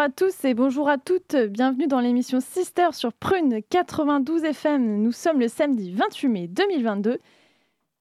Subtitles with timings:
[0.00, 1.36] À tous et bonjour à toutes.
[1.36, 5.02] Bienvenue dans l'émission Sister sur Prune 92 FM.
[5.02, 7.18] Nous sommes le samedi 28 mai 2022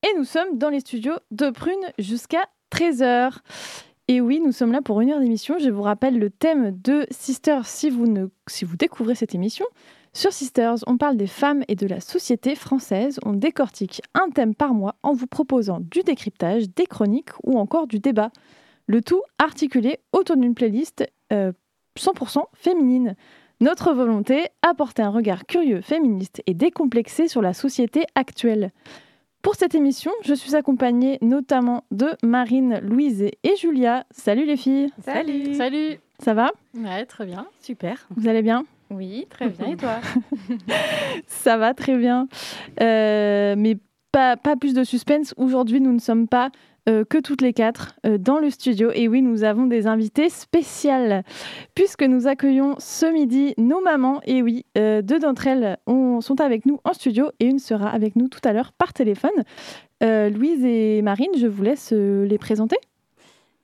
[0.04, 3.40] et nous sommes dans les studios de Prune jusqu'à 13h.
[4.08, 5.60] Et oui, nous sommes là pour une heure d'émission.
[5.60, 8.06] Je vous rappelle le thème de Sister si vous,
[8.48, 9.66] si vous découvrez cette émission.
[10.14, 13.20] Sur Sisters, on parle des femmes et de la société française.
[13.26, 17.88] On décortique un thème par mois en vous proposant du décryptage, des chroniques ou encore
[17.88, 18.32] du débat.
[18.88, 21.06] Le tout articulé autour d'une playlist
[22.00, 23.16] 100% euh, féminine.
[23.62, 28.72] Notre volonté, apporter un regard curieux, féministe et décomplexé sur la société actuelle.
[29.42, 34.06] Pour cette émission, je suis accompagnée notamment de Marine, Louise et Julia.
[34.12, 36.52] Salut les filles Salut Salut Ça va?
[36.74, 37.48] Ouais, très bien.
[37.62, 38.08] Super.
[38.16, 38.66] Vous allez bien?
[38.90, 39.68] Oui, très bien.
[39.68, 40.00] Et toi?
[41.28, 42.28] Ça va très bien.
[42.82, 43.78] Euh, mais
[44.12, 45.34] pas, pas plus de suspense.
[45.38, 46.50] Aujourd'hui, nous ne sommes pas
[46.90, 48.90] euh, que toutes les quatre euh, dans le studio.
[48.94, 51.24] Et oui, nous avons des invités spéciales,
[51.76, 54.22] puisque nous accueillons ce midi nos mamans.
[54.26, 55.78] Et oui, euh, deux d'entre elles
[56.22, 59.32] sont avec nous en studio et une sera avec nous tout à l'heure par téléphone.
[60.02, 62.78] Louise et Marine, je vous laisse les présenter.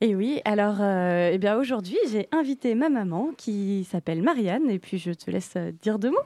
[0.01, 4.97] Et oui, alors eh bien aujourd'hui, j'ai invité ma maman qui s'appelle Marianne, et puis
[4.97, 6.17] je te laisse dire deux mots.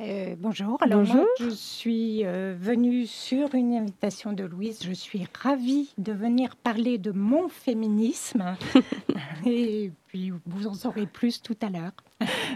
[0.00, 0.76] Euh, bonjour.
[0.80, 4.80] Alors Moi, je suis euh, venue sur une invitation de Louise.
[4.84, 8.56] Je suis ravie de venir parler de mon féminisme.
[9.46, 11.92] Et puis vous en saurez plus tout à l'heure.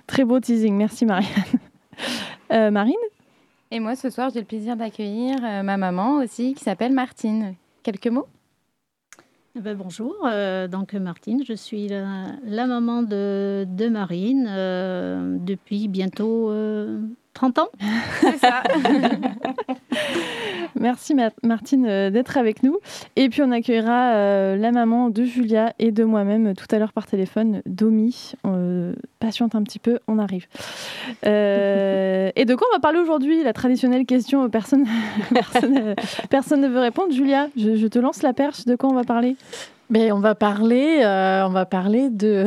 [0.07, 0.75] Très beau teasing.
[0.77, 1.45] Merci Marianne.
[2.51, 2.95] Euh, Marine?
[3.71, 7.57] Et moi, ce soir, j'ai le plaisir d'accueillir ma maman aussi, qui s'appelle Martine.
[7.83, 8.27] Quelques mots?
[9.55, 10.15] Eh ben, bonjour,
[10.71, 14.47] donc Martine, je suis la, maman de, de Marine
[15.45, 16.51] depuis bientôt
[17.39, 17.69] 30 ans.
[18.21, 18.65] C'est ça.
[20.75, 22.79] Merci Martine euh, d'être avec nous.
[23.15, 26.93] Et puis on accueillera euh, la maman de Julia et de moi-même tout à l'heure
[26.93, 28.33] par téléphone, Domi.
[28.45, 30.49] Euh, patiente un petit peu, on arrive.
[31.23, 33.45] et de quoi on va parler aujourd'hui?
[33.45, 34.85] La traditionnelle question, personne,
[36.31, 37.13] personne, ne veut répondre.
[37.13, 39.37] Julia, je, te lance la perche, de quoi on va parler?
[39.91, 41.03] Mais on va parler,
[41.47, 42.47] on va parler de...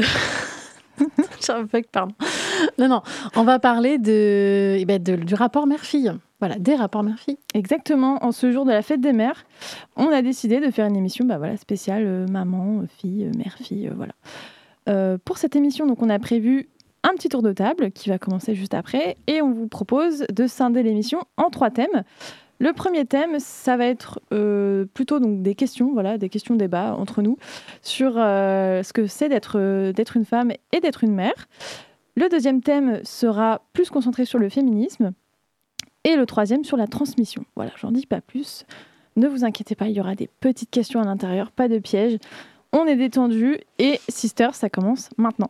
[1.91, 2.13] pardon.
[2.78, 3.01] Non, non,
[3.35, 6.12] on va parler eh ben, de, du rapport mère-fille.
[6.39, 7.38] Voilà, des rapports mère-fille.
[7.53, 8.23] Exactement.
[8.23, 9.45] En ce jour de la fête des mères,
[9.95, 13.88] on a décidé de faire une émission bah, voilà, spéciale euh, maman, fille, euh, mère-fille.
[13.88, 15.17] Euh, voilà.
[15.19, 16.67] pour cette émission, donc, on a prévu
[17.03, 20.47] un petit tour de table qui va commencer juste après et on vous propose de
[20.47, 22.03] scinder l'émission en trois thèmes.
[22.61, 26.94] Le premier thème, ça va être euh, plutôt donc des questions, voilà, des questions débat
[26.94, 27.39] entre nous
[27.81, 31.47] sur euh, ce que c'est d'être euh, d'être une femme et d'être une mère.
[32.16, 35.13] Le deuxième thème sera plus concentré sur le féminisme
[36.03, 37.45] et le troisième sur la transmission.
[37.55, 38.63] Voilà, j'en dis pas plus.
[39.16, 42.19] Ne vous inquiétez pas, il y aura des petites questions à l'intérieur, pas de pièges.
[42.73, 45.49] On est détendu et Sister, ça commence maintenant.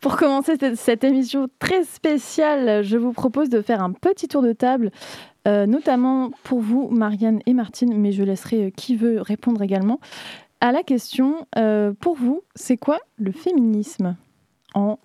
[0.00, 4.52] Pour commencer cette, émission très spéciale, je vous propose de faire un petit tour de
[4.52, 4.90] table,
[5.46, 10.00] euh, notamment pour vous, Marianne et Martine, mais je laisserai euh, qui veut répondre également
[10.60, 11.46] à la question.
[11.58, 14.16] Euh, pour vous, c'est quoi le féminisme
[14.74, 14.98] En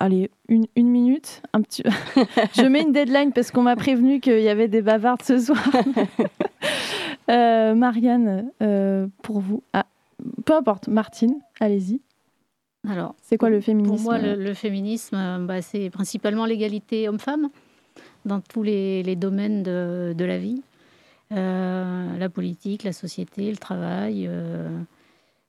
[0.00, 1.82] allez, une, une, minute, un petit.
[2.54, 5.62] je mets une deadline parce qu'on m'a prévenu qu'il y avait des bavardes ce soir.
[7.30, 9.86] Euh, Marianne, euh, pour vous, ah,
[10.44, 12.00] peu importe, Martine, allez-y.
[12.88, 17.48] Alors, c'est quoi le féminisme Pour moi, le, féminisme, euh, bah, c'est principalement l'égalité homme-femme
[18.24, 20.62] dans tous les, les domaines de, de, la vie.
[21.30, 24.28] la politique, la société, le travail,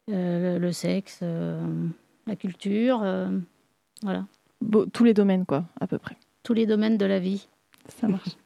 [0.08, 3.04] le, sexe, la culture,
[4.04, 4.26] voilà.
[4.92, 6.16] tous les domaines, quoi, à peu près.
[6.44, 7.48] Tous les domaines de la vie.
[7.88, 8.38] Ça marche.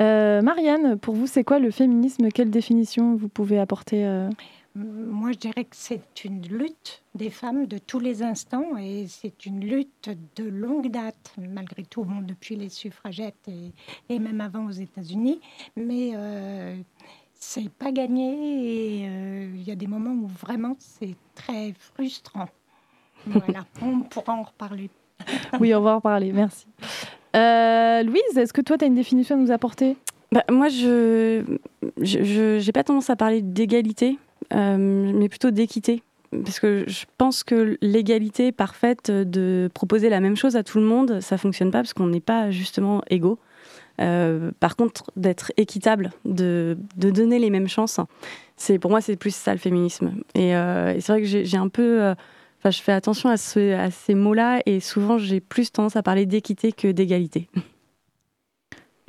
[0.00, 2.28] Euh, Marianne, pour vous, c'est quoi le féminisme?
[2.30, 4.30] Quelle définition vous pouvez apporter euh?
[4.76, 9.44] Moi, je dirais que c'est une lutte des femmes de tous les instants et c'est
[9.44, 13.48] une lutte de longue date, malgré tout, bon, depuis les suffragettes
[14.08, 15.40] et, même avant aux États-Unis.
[15.76, 16.76] Mais euh,
[17.34, 22.48] c'est pas gagné et euh, il y a des moments où vraiment c'est très frustrant.
[23.26, 24.90] Voilà, on pourra en reparler
[25.60, 26.66] oui, on va en reparler, merci.
[27.36, 29.96] Euh, Louise, est-ce que toi, tu as une définition à nous apporter?
[30.32, 31.42] Bah, Moi, je
[31.98, 34.18] n'ai pas tendance à parler d'égalité,
[34.52, 36.02] euh, mais plutôt d'équité.
[36.44, 40.84] Parce que je pense que l'égalité parfaite de proposer la même chose à tout le
[40.84, 43.38] monde, ça fonctionne pas parce qu'on n'est pas justement égaux.
[44.00, 48.00] Euh, par contre, d'être équitable, de, de, donner les mêmes chances,
[48.56, 50.12] c'est pour moi c'est plus ça le féminisme.
[50.34, 52.14] Et, euh, c'est vrai que j'ai un peu, euh,
[52.60, 56.02] enfin, je fais attention à, ce, à ces mots-là et souvent j'ai plus tendance à
[56.02, 57.48] parler d'équité que d'égalité.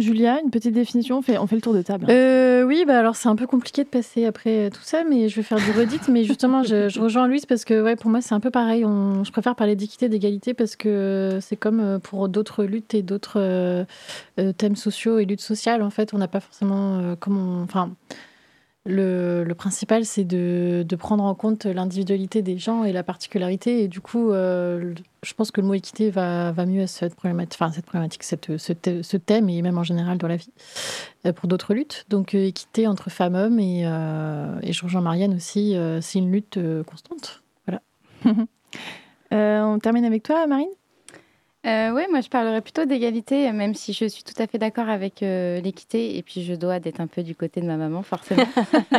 [0.01, 2.07] Julia, une petite définition, on fait, on fait le tour de table.
[2.09, 5.35] Euh, oui, bah alors c'est un peu compliqué de passer après tout ça, mais je
[5.35, 5.99] vais faire du redit.
[6.09, 8.83] mais justement, je, rejoins Louise parce que ouais, pour moi c'est un peu pareil.
[8.83, 13.03] On, je préfère parler d'équité, d'égalité parce que c'est comme euh, pour d'autres luttes et
[13.03, 13.85] d'autres euh,
[14.57, 15.83] thèmes sociaux et luttes sociales.
[15.83, 17.91] En fait, on n'a pas forcément comment, enfin
[18.85, 23.83] le, principal, c'est de, prendre en compte l'individualité des gens et la particularité.
[23.83, 28.23] Et du coup, euh, je pense que le mot équité va, mieux à cette problématique,
[28.23, 30.51] cette ce, thème, et même en général dans la vie,
[31.25, 32.05] euh, pour d'autres luttes.
[32.09, 37.43] Donc, euh, équité entre femmes-hommes, et, et je rejoins Marianne aussi, c'est une lutte constante.
[37.67, 37.81] Voilà.
[39.73, 40.69] on termine avec toi, Marine?
[41.65, 44.89] Euh, oui, moi je parlerais plutôt d'égalité, même si je suis tout à fait d'accord
[44.89, 48.01] avec euh, l'équité, et puis je dois d'être un peu du côté de ma maman,
[48.01, 48.41] forcément.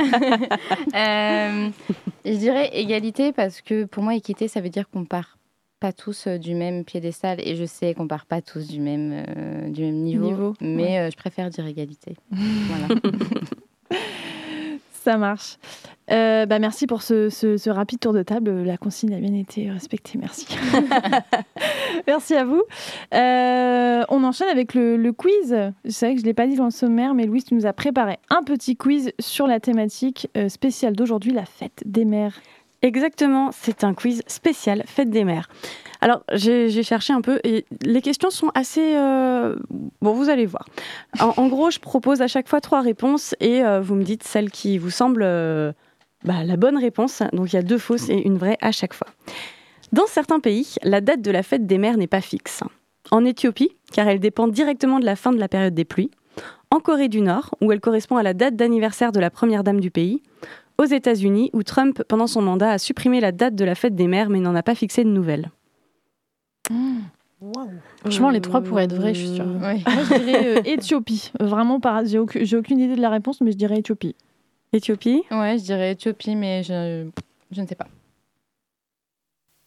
[0.94, 1.68] euh,
[2.24, 5.38] je dirais égalité parce que pour moi, équité, ça veut dire qu'on part
[5.80, 9.24] pas tous euh, du même piédestal, et je sais qu'on part pas tous du même,
[9.72, 12.14] du même niveau, mais je préfère dire égalité.
[12.30, 13.00] voilà.
[15.02, 15.58] Ça marche.
[16.12, 18.62] Euh, bah merci pour ce, rapide tour de table.
[18.62, 20.16] La consigne a bien été respectée.
[20.16, 20.46] Merci.
[22.06, 22.62] merci à vous.
[23.14, 25.56] Euh, on enchaîne avec le, quiz.
[25.88, 27.66] C'est vrai que je ne l'ai pas dit dans le sommaire, mais Louise, tu nous
[27.66, 32.40] as préparé un petit quiz sur la thématique euh, spéciale d'aujourd'hui, la fête des mères.
[32.82, 35.48] Exactement, c'est un quiz spécial fête des mères.
[36.00, 38.96] Alors, j'ai cherché un peu et les questions sont assez...
[38.96, 39.54] Euh,
[40.00, 40.66] bon, vous allez voir.
[41.20, 44.78] En, gros, je propose à chaque fois trois réponses et vous me dites celle qui
[44.78, 45.22] vous semble
[46.24, 47.22] bah, la bonne réponse.
[47.32, 49.06] Donc, il y a deux fausses et une vraie à chaque fois.
[49.92, 52.62] Dans certains pays, la date de la fête des mères n'est pas fixe.
[53.10, 56.10] En Éthiopie, car elle dépend directement de la fin de la période des pluies.
[56.70, 59.80] En Corée du Nord, où elle correspond à la date d'anniversaire de la première dame
[59.80, 60.22] du pays.
[60.78, 64.06] Aux États-Unis, où Trump, pendant son mandat, a supprimé la date de la fête des
[64.06, 65.50] mères mais n'en a pas fixé de nouvelle.
[68.00, 69.44] Franchement, les trois pourraient être vrais, je suis sûre.
[69.44, 71.32] Moi, je dirais euh, Éthiopie.
[71.38, 72.06] Vraiment, par...
[72.06, 74.14] j'ai aucune, idée de la réponse, mais je dirais Éthiopie.
[74.72, 75.22] Éthiopie?
[75.30, 77.08] Ouais, je dirais Éthiopie, mais je,
[77.50, 77.88] je ne sais pas.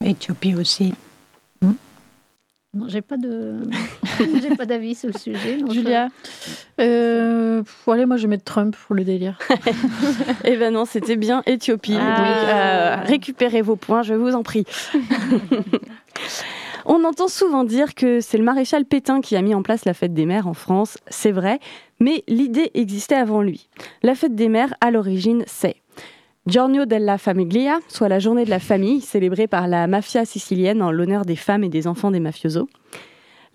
[0.05, 0.93] Éthiopie aussi.
[2.75, 3.61] Non, j'ai pas de,
[4.41, 5.59] j'ai pas d'avis sur le sujet.
[5.71, 6.09] Julia,
[6.81, 9.39] euh, allez, moi je vais mettre Trump pour le délire.
[10.43, 11.95] eh ben non, c'était bien Éthiopie.
[11.97, 12.99] Ah.
[12.99, 14.65] Euh, récupérez vos points, je vous en prie.
[16.85, 19.93] On entend souvent dire que c'est le maréchal Pétain qui a mis en place la
[19.93, 21.59] fête des mères en France, c'est vrai,
[22.01, 23.69] mais l'idée existait avant lui.
[24.03, 25.77] La fête des mères, à l'origine, c'est
[26.47, 30.91] Giorno della Famiglia, soit la journée de la famille, célébrée par la mafia sicilienne en
[30.91, 32.69] l'honneur des femmes et des enfants des mafiosos.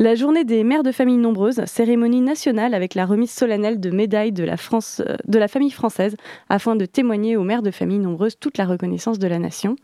[0.00, 4.32] La journée des mères de famille nombreuses, cérémonie nationale avec la remise solennelle de médailles
[4.32, 6.16] de la, France, de la famille française
[6.48, 9.76] afin de témoigner aux mères de famille nombreuses toute la reconnaissance de la nation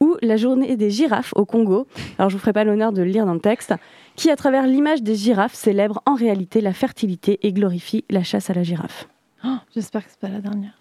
[0.00, 1.88] ou la journée des girafes au Congo.
[2.18, 3.74] Alors je vous ferai pas l'honneur de le lire dans le texte,
[4.14, 8.48] qui à travers l'image des girafes célèbre en réalité la fertilité et glorifie la chasse
[8.48, 9.08] à la girafe.
[9.44, 10.77] Oh, j'espère que c'est pas la dernière.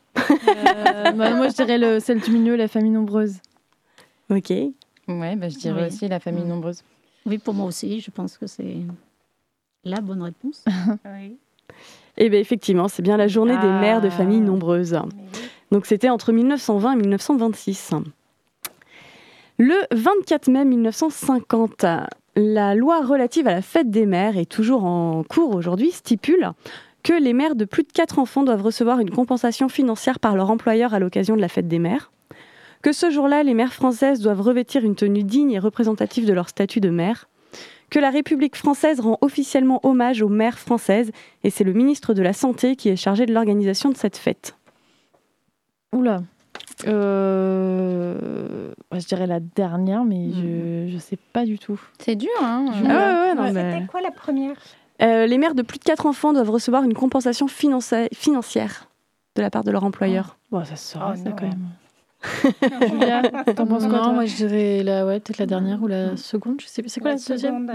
[0.47, 3.35] Euh, bah, moi je dirais le, celle du milieu, la famille nombreuse.
[4.29, 4.49] Ok.
[4.49, 6.83] Ouais, bah, je dirais aussi la famille nombreuse.
[7.25, 8.77] Oui, pour moi aussi, je pense que c'est
[9.83, 10.63] la bonne réponse.
[11.05, 11.37] oui.
[12.17, 14.97] Eh bien, effectivement, c'est bien la journée des mères de famille nombreuses.
[15.71, 17.91] Donc, c'était entre 1920 et 1926.
[19.59, 21.85] Le 24 mai 1950,
[22.35, 26.51] la loi relative à la fête des mères est toujours en cours aujourd'hui, stipule
[27.07, 30.51] que les mères de plus de 4 enfants doivent recevoir une compensation financière par leur
[30.51, 32.11] employeur à l'occasion de la fête des mères,
[32.81, 36.49] que ce jour-là, les mères françaises doivent revêtir une tenue digne et représentative de leur
[36.49, 37.29] statut de mère,
[37.89, 41.13] que la République française rend officiellement hommage aux mères françaises,
[41.45, 44.57] et c'est le ministre de la Santé qui est chargé de l'organisation de cette fête.
[45.93, 46.23] Oula,
[46.87, 50.99] euh, je dirais la dernière, mais je ne mhm.
[50.99, 51.79] sais pas du tout.
[51.99, 52.65] C'est dur, hein.
[52.85, 54.57] Ah C'était quoi la première?
[55.01, 58.89] Euh, Les mères de plus de 4 enfants doivent recevoir une compensation financière
[59.35, 60.37] de la part de leur employeur.
[60.51, 60.63] Oh.
[60.63, 61.69] ça se saura, oh, ça, quand même.
[63.55, 66.61] T'en penses quoi Moi, je dirais la, ouais, peut-être la dernière ou la seconde.
[66.61, 66.89] Je sais plus.
[66.89, 67.71] C'est quoi la, deuxième,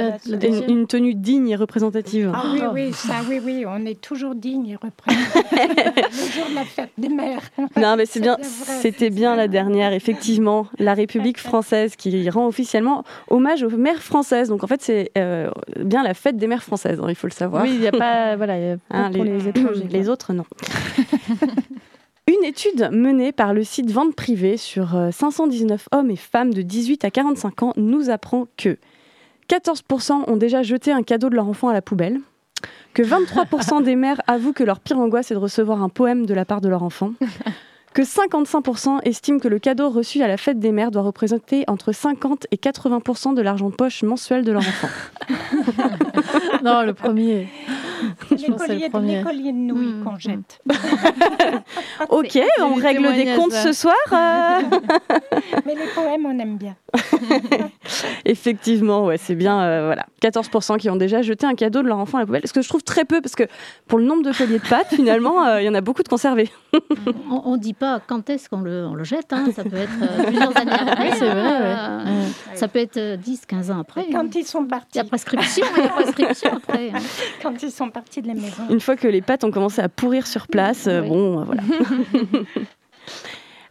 [0.68, 2.32] Une, tenue digne et représentative.
[2.34, 3.64] Ah oui, oui, ça, oui, oui.
[3.66, 5.42] On est toujours digne et représentatif.
[5.50, 7.42] le jour de la fête des mères.
[7.76, 8.36] Non, mais c'est bien.
[8.40, 10.66] C'était bien la dernière, effectivement.
[10.78, 14.48] La République française qui rend officiellement hommage aux mères françaises.
[14.48, 17.00] Donc en fait, c'est euh, bien la fête des mères françaises.
[17.00, 17.62] Hein, il faut le savoir.
[17.62, 19.86] Oui, il n'y a pas, voilà, y a hein, pour les, les étrangers.
[19.92, 20.44] Les autres, non.
[22.32, 26.62] Une étude menée par le site Vente Privée sur 519 euh, hommes et femmes de
[26.62, 28.78] 18 à 45 ans nous apprend que
[29.50, 32.20] 14% ont déjà jeté un cadeau de leur enfant à la poubelle,
[32.94, 36.32] que 23% des mères avouent que leur pire angoisse est de recevoir un poème de
[36.32, 37.12] la part de leur enfant,
[37.94, 41.92] que 55% estiment que le cadeau reçu à la fête des mères doit représenter entre
[41.92, 44.88] 50 et 80% de l'argent de poche mensuel de leur enfant.
[46.64, 47.48] non, le premier.
[48.30, 48.88] L'écolier
[49.52, 50.04] de, nouilles hmm.
[50.04, 50.60] qu'on jette.
[52.08, 53.94] ok, on règle des comptes ce soir.
[54.12, 54.60] Euh.
[55.66, 56.76] Mais les poèmes, on aime bien.
[58.24, 59.60] Effectivement, ouais, c'est bien.
[59.62, 62.42] Euh, voilà, 14% qui ont déjà jeté un cadeau de leur enfant à la poubelle.
[62.44, 63.44] Ce que je trouve très peu, parce que
[63.86, 66.08] pour le nombre de colliers de pâtes, finalement, euh, il y en a beaucoup de
[66.08, 66.50] conservés.
[67.30, 69.32] on ne dit pas quand est-ce qu'on le, on le jette.
[69.32, 69.46] Hein.
[69.56, 71.16] Ça peut être plusieurs années après.
[71.16, 71.76] c'est vrai.
[72.54, 74.06] Ça peut être 10, 15 ans après.
[74.12, 74.30] Quand hein.
[74.36, 74.90] ils sont partis.
[74.94, 76.90] Il y a prescription, il y a prescription après.
[76.90, 77.00] Hein.
[77.42, 78.62] Quand ils sont partie de la maison.
[78.70, 81.62] Une fois que les pâtes ont commencé à pourrir sur place, euh, bon, euh, voilà.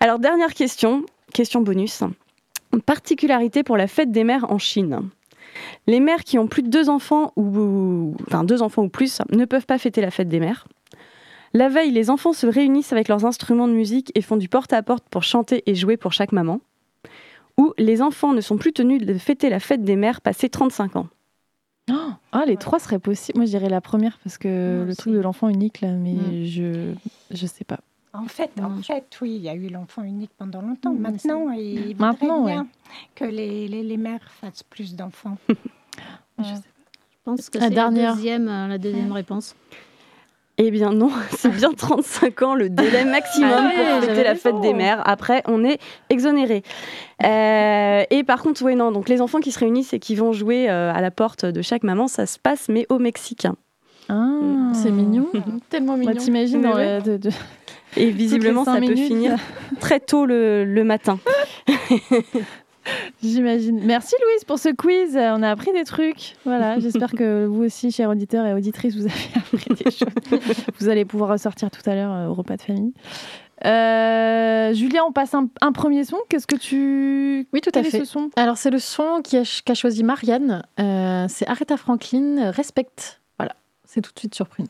[0.01, 2.03] Alors, dernière question, question bonus.
[2.85, 5.09] Particularité pour la fête des mères en Chine.
[5.87, 9.45] Les mères qui ont plus de deux enfants ou, enfin deux enfants ou plus ne
[9.45, 10.67] peuvent pas fêter la fête des mères.
[11.53, 15.03] La veille, les enfants se réunissent avec leurs instruments de musique et font du porte-à-porte
[15.03, 16.61] -porte pour chanter et jouer pour chaque maman.
[17.57, 20.95] Ou les enfants ne sont plus tenus de fêter la fête des mères passé 35
[20.95, 21.07] ans.
[21.89, 23.39] Oh, ah, les trois seraient possibles.
[23.39, 26.45] Moi, je dirais la première parce que le truc de l'enfant unique, là, mais mm.
[26.45, 26.93] je
[27.31, 27.79] je sais pas.
[28.13, 30.93] En fait, en fait, oui, il y a eu l'enfant unique pendant longtemps.
[30.93, 32.67] Mm, Maintenant, il Maintenant, bien
[33.15, 35.37] que les, les, les, mères fassent plus d'enfants.
[36.39, 36.53] je,
[37.23, 38.15] pense que c'est la, dernière.
[38.15, 39.55] deuxième, euh, la deuxième réponse.
[40.57, 44.59] Eh bien non, c'est bien 35 ans le délai maximum ah pour fêter la fête
[44.61, 45.01] des mères.
[45.05, 45.79] Après, on est
[46.09, 46.63] exonéré.
[47.23, 50.33] Euh, et par contre, oui, non, donc les enfants qui se réunissent et qui vont
[50.33, 53.47] jouer euh, à la porte de chaque maman, ça se passe, mais au Mexique.
[54.09, 54.73] Ah, mm.
[54.73, 55.27] c'est mignon,
[55.69, 56.15] tellement mignon.
[56.15, 56.77] T'imagines dans
[57.97, 59.37] Et visiblement, ça peut finir
[59.79, 61.19] très tôt le, le matin.
[63.23, 63.81] J'imagine.
[63.83, 65.15] Merci Louise pour ce quiz.
[65.15, 66.35] On a appris des trucs.
[66.45, 70.41] Voilà, j'espère que vous aussi, chers auditeurs et auditrices, vous avez appris des choses.
[70.79, 72.93] vous allez pouvoir ressortir tout à l'heure euh, au repas de famille.
[73.65, 76.17] Euh, Julia, on passe un, premier son.
[76.29, 77.47] Qu'est-ce que tu.
[77.53, 77.99] Oui, tout à fait.
[77.99, 78.31] ce son?
[78.35, 80.63] Alors, c'est le son qu'a choisi Marianne.
[80.79, 83.19] Euh, c'est Aretha Franklin, Respect.
[83.37, 83.53] Voilà,
[83.85, 84.65] c'est tout de suite surpris.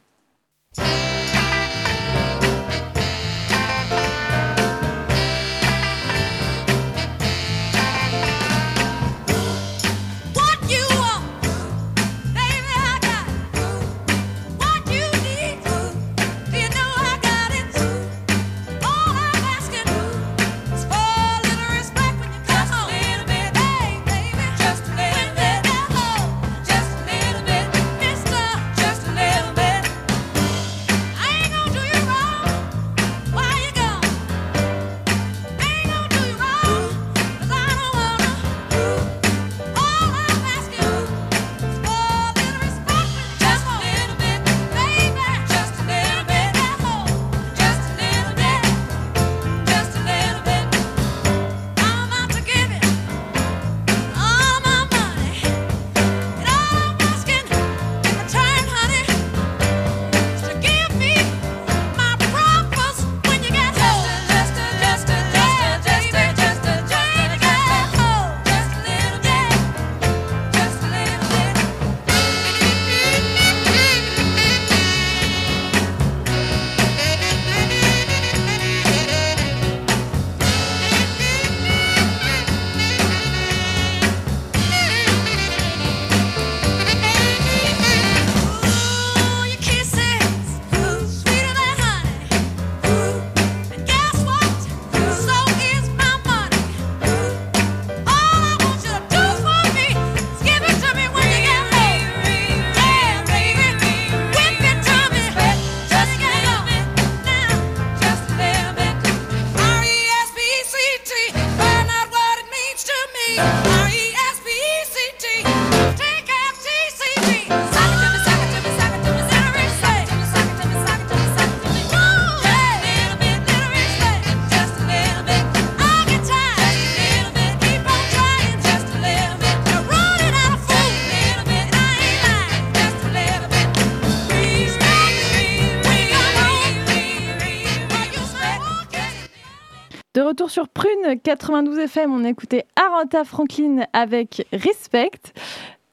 [141.16, 145.12] 92 FM, on a écouté Aranta Franklin avec Respect.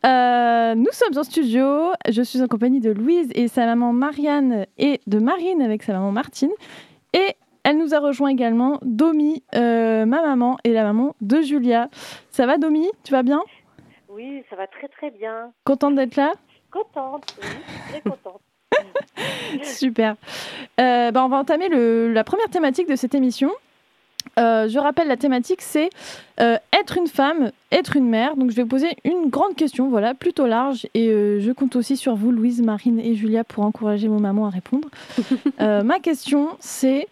[0.07, 1.93] Euh, nous sommes en studio.
[2.09, 5.93] Je suis en compagnie de Louise et sa maman Marianne et de Marine avec sa
[5.93, 6.53] maman Martine.
[7.13, 11.89] Et elle nous a rejoint également Domi, euh, ma maman et la maman de Julia.
[12.31, 12.89] Ça va Domi?
[13.05, 13.43] Tu vas bien?
[14.09, 15.53] Oui, ça va très très bien.
[15.65, 16.33] Contente d'être là?
[16.71, 17.49] Contente, oui,
[17.91, 18.41] très contente.
[19.63, 20.17] Super.
[20.81, 23.51] Euh, bah, on va entamer le, la première thématique de cette émission.
[24.39, 25.91] Euh, je rappelle, la thématique, c'est
[26.41, 28.37] euh, être une femme, être une mère.
[28.37, 30.87] Donc, je vais poser une grande question, voilà, plutôt large.
[30.95, 34.47] Et euh, je compte aussi sur vous, Louise, Marine et Julia, pour encourager mon maman
[34.47, 34.89] à répondre.
[35.59, 37.09] ma question, c'est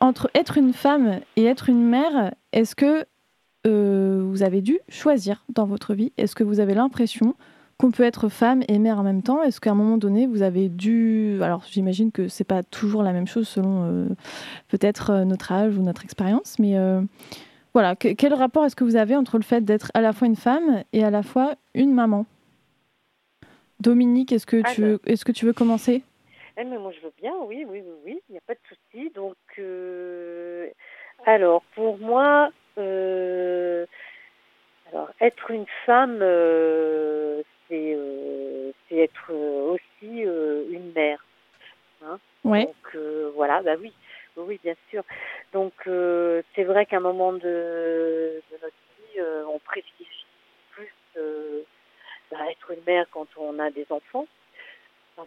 [0.00, 3.06] entre être une femme et être une mère, est-ce que
[3.64, 6.12] vous avez dû choisir dans votre vie?
[6.18, 7.34] Est-ce que vous avez l'impression
[7.78, 9.42] qu'on peut être femme et mère en même temps.
[9.42, 11.38] Est-ce qu'à un moment donné, vous avez dû...
[11.42, 14.08] Alors j'imagine que c'est pas toujours la même chose selon euh,
[14.68, 17.00] peut-être euh, notre âge ou notre expérience, mais euh,
[17.72, 20.36] voilà, quel rapport est-ce que vous avez entre le fait d'être à la fois une
[20.36, 22.26] femme et à la fois une maman?
[23.80, 26.02] Dominique, est-ce que, tu veux, est-ce que tu veux commencer?
[26.56, 28.60] Eh, mais Moi je veux bien, oui, oui, oui, oui, il n'y a pas de
[28.68, 29.10] souci.
[29.14, 29.36] Donc,
[31.26, 32.50] alors pour moi...
[34.94, 37.96] Alors, être une femme, euh, c'est
[38.90, 41.24] être euh, aussi euh, une mère.
[42.04, 42.96] Hein Donc
[43.34, 43.92] voilà, bah oui,
[44.36, 45.02] oui, bien sûr.
[45.52, 50.26] Donc c'est vrai qu'à un moment de, de, notre vie, on privilégie
[50.72, 50.92] plus
[52.30, 54.26] bah, être une mère quand on a des enfants.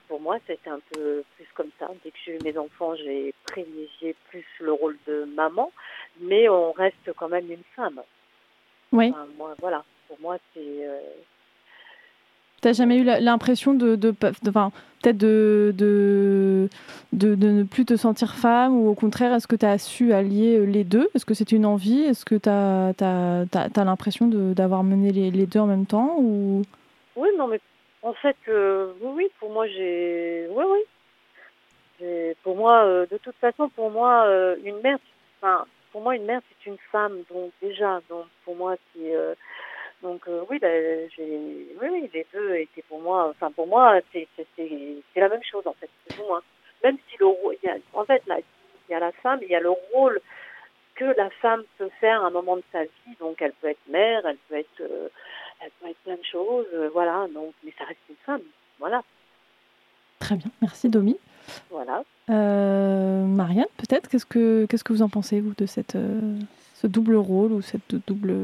[0.08, 1.89] pour moi, c'était un peu plus comme ça.
[2.03, 5.72] Dès que j'ai eu mes enfants, j'ai privilégié plus le rôle de maman,
[6.20, 8.01] mais on reste quand même une femme.
[8.91, 9.12] Oui.
[9.38, 10.88] moi, voilà, pour moi, c'est
[12.59, 16.69] T'as jamais eu l'impression de, de, peut-être de, de,
[17.13, 20.57] de, ne plus te sentir femme ou au contraire, est-ce que tu as su allier
[20.57, 21.07] euh, les deux?
[21.13, 22.01] Est-ce que c'est une envie?
[22.01, 26.63] Est-ce que tu as, as, l'impression d'avoir mené les, deux en même temps ou...
[27.15, 27.60] Oui, non, mais
[28.01, 30.47] en fait, euh, oui, pour moi, j'ai.
[30.49, 32.36] Oui, oui.
[32.43, 34.27] Pour moi, euh, de toute façon, pour moi,
[34.63, 34.97] une mère,
[35.41, 37.19] enfin, pour moi, une mère, c'est une femme.
[37.32, 39.13] Donc, déjà, donc, pour moi, c'est
[40.01, 43.99] donc euh, oui, ben, j'ai, oui, oui, les deux étaient pour moi, enfin pour moi,
[44.13, 46.41] c'est, c'est, c'est la même chose en fait, plus ou moins.
[46.83, 47.55] Même si le rôle,
[47.93, 50.21] en fait, là, il y a la femme, il y a le rôle
[50.95, 53.15] que la femme peut faire à un moment de sa vie.
[53.19, 55.10] Donc elle peut être mère, elle peut être, euh,
[55.62, 57.27] elle peut être plein de choses, euh, voilà.
[57.33, 58.41] Donc, mais ça reste une femme,
[58.79, 59.01] voilà.
[60.19, 61.17] Très bien, merci Domi.
[61.71, 62.03] Voilà.
[62.27, 65.97] Marianne, peut-être, qu'est-ce que qu'est-ce que vous en pensez vous de cette
[66.75, 68.36] ce double rôle ou cette double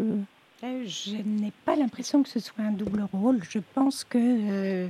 [0.86, 3.39] je n'ai pas l'impression que ce soit un double rôle.
[3.49, 4.88] Je pense que, euh,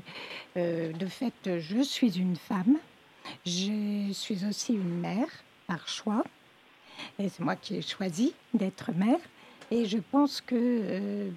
[0.57, 2.77] euh, de fait, je suis une femme.
[3.45, 5.27] Je suis aussi une mère
[5.67, 6.23] par choix.
[7.17, 9.19] Et c'est moi qui ai choisi d'être mère.
[9.71, 11.29] Et je pense que euh,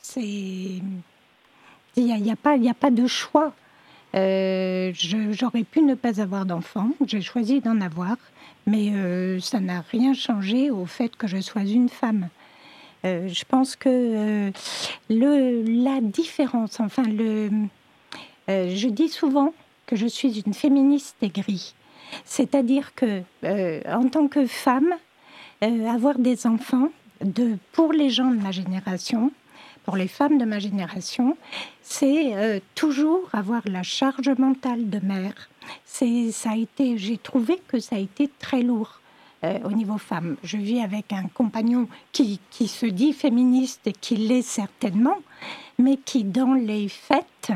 [0.00, 0.80] c'est.
[1.96, 3.52] Il n'y a, pas de choix.
[4.14, 6.90] J'aurais pu ne pas avoir d'enfant.
[7.04, 8.16] J'ai choisi d'en avoir.
[8.66, 8.92] Mais
[9.40, 12.28] ça n'a rien changé au fait que je sois une femme.
[13.04, 14.50] Euh, je pense que euh,
[15.08, 17.48] la différence, enfin, euh,
[18.46, 19.54] je dis souvent
[19.86, 21.74] que je suis une féministe aigrie.
[22.24, 23.22] C'est-à-dire que,
[23.88, 24.92] en tant que femme,
[25.62, 26.88] avoir des enfants,
[27.24, 29.30] de, pour les gens de ma génération,
[29.84, 31.36] pour les femmes de ma génération,
[31.82, 35.48] c'est toujours avoir la charge mentale de mère.
[35.84, 38.99] C'est, ça a été, j'ai trouvé que ça a été très lourd.
[39.42, 40.36] Euh, au niveau femme.
[40.44, 45.16] Je vis avec un compagnon qui, qui se dit féministe et qui l'est certainement,
[45.78, 47.50] mais qui, dans les faits,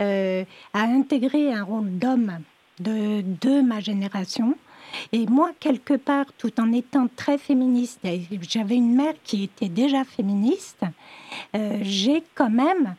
[0.00, 2.40] euh, a intégré un rôle d'homme
[2.78, 4.54] de, ma génération.
[5.12, 8.00] Et moi, quelque part, tout en étant très féministe,
[8.42, 10.84] j'avais une mère qui était déjà féministe,
[11.56, 12.96] euh, j'ai quand même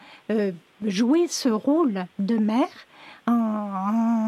[0.84, 2.88] joué ce rôle de mère
[3.28, 4.25] en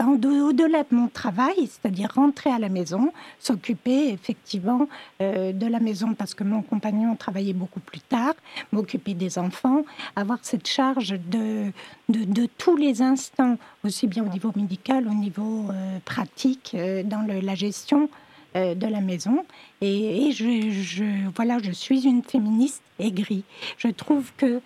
[0.00, 4.88] au-delà de mon travail, c'est-à-dire rentrer à la maison, s'occuper effectivement
[5.20, 8.34] euh, de la maison parce que mon compagnon travaillait beaucoup plus tard,
[8.72, 9.84] m'occuper des enfants,
[10.16, 11.70] avoir cette charge de,
[12.08, 17.26] de, tous les instants, aussi bien au niveau médical, au niveau euh, pratique, euh, dans
[17.26, 18.08] la gestion
[18.54, 19.46] de la maison.
[19.80, 23.44] Et, je, voilà, je suis une féministe aigrie.
[23.78, 24.60] Je trouve que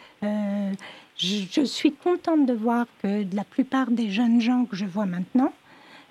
[1.18, 5.52] je, suis contente de voir que la plupart des jeunes gens que je vois maintenant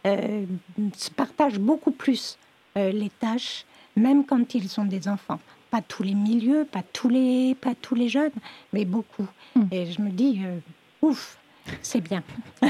[0.06, 0.46] euh,
[0.96, 2.38] se partagent beaucoup plus
[2.78, 3.66] euh, les tâches,
[3.96, 5.40] même quand ils sont des enfants.
[5.70, 8.32] Pas tous les milieux, pas tous les, pas tous les jeunes,
[8.74, 9.28] mais beaucoup.
[9.56, 9.66] Hmm.
[9.72, 10.58] Et je me dis, euh,
[11.02, 11.38] ouf,
[11.82, 12.24] c'est bien.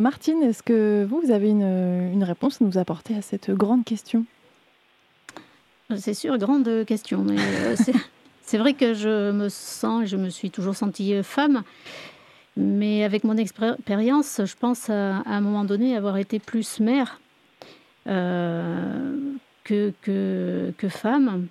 [0.00, 3.84] Martine, est-ce que vous, vous avez une, une réponse à nous apporter à cette grande
[3.84, 4.24] question?
[5.94, 7.22] C'est sûr, grande question.
[7.22, 7.36] Mais
[8.46, 11.62] c'est vrai que je me sens, je me suis toujours sentie femme.
[12.56, 17.20] Mais avec mon expérience, je pense à, un moment donné avoir été plus mère
[18.08, 19.14] euh,
[19.64, 21.48] que, que, femme,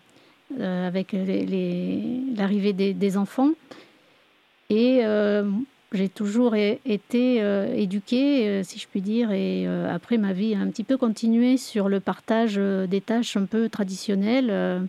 [0.59, 3.51] euh, avec l'arrivée des, enfants.
[4.71, 5.43] Et euh,
[5.91, 7.37] j'ai toujours été
[7.75, 11.87] éduquée, si je puis dire, et après ma vie a un petit peu continué sur
[11.87, 14.87] le partage des tâches un peu traditionnelles,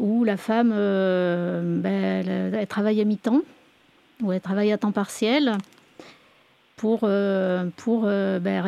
[0.00, 3.42] où la femme, ben, elle travaille à mi-temps
[4.22, 5.56] où elle travaille à temps partiel
[6.76, 8.64] pour, euh, pour, euh, ben,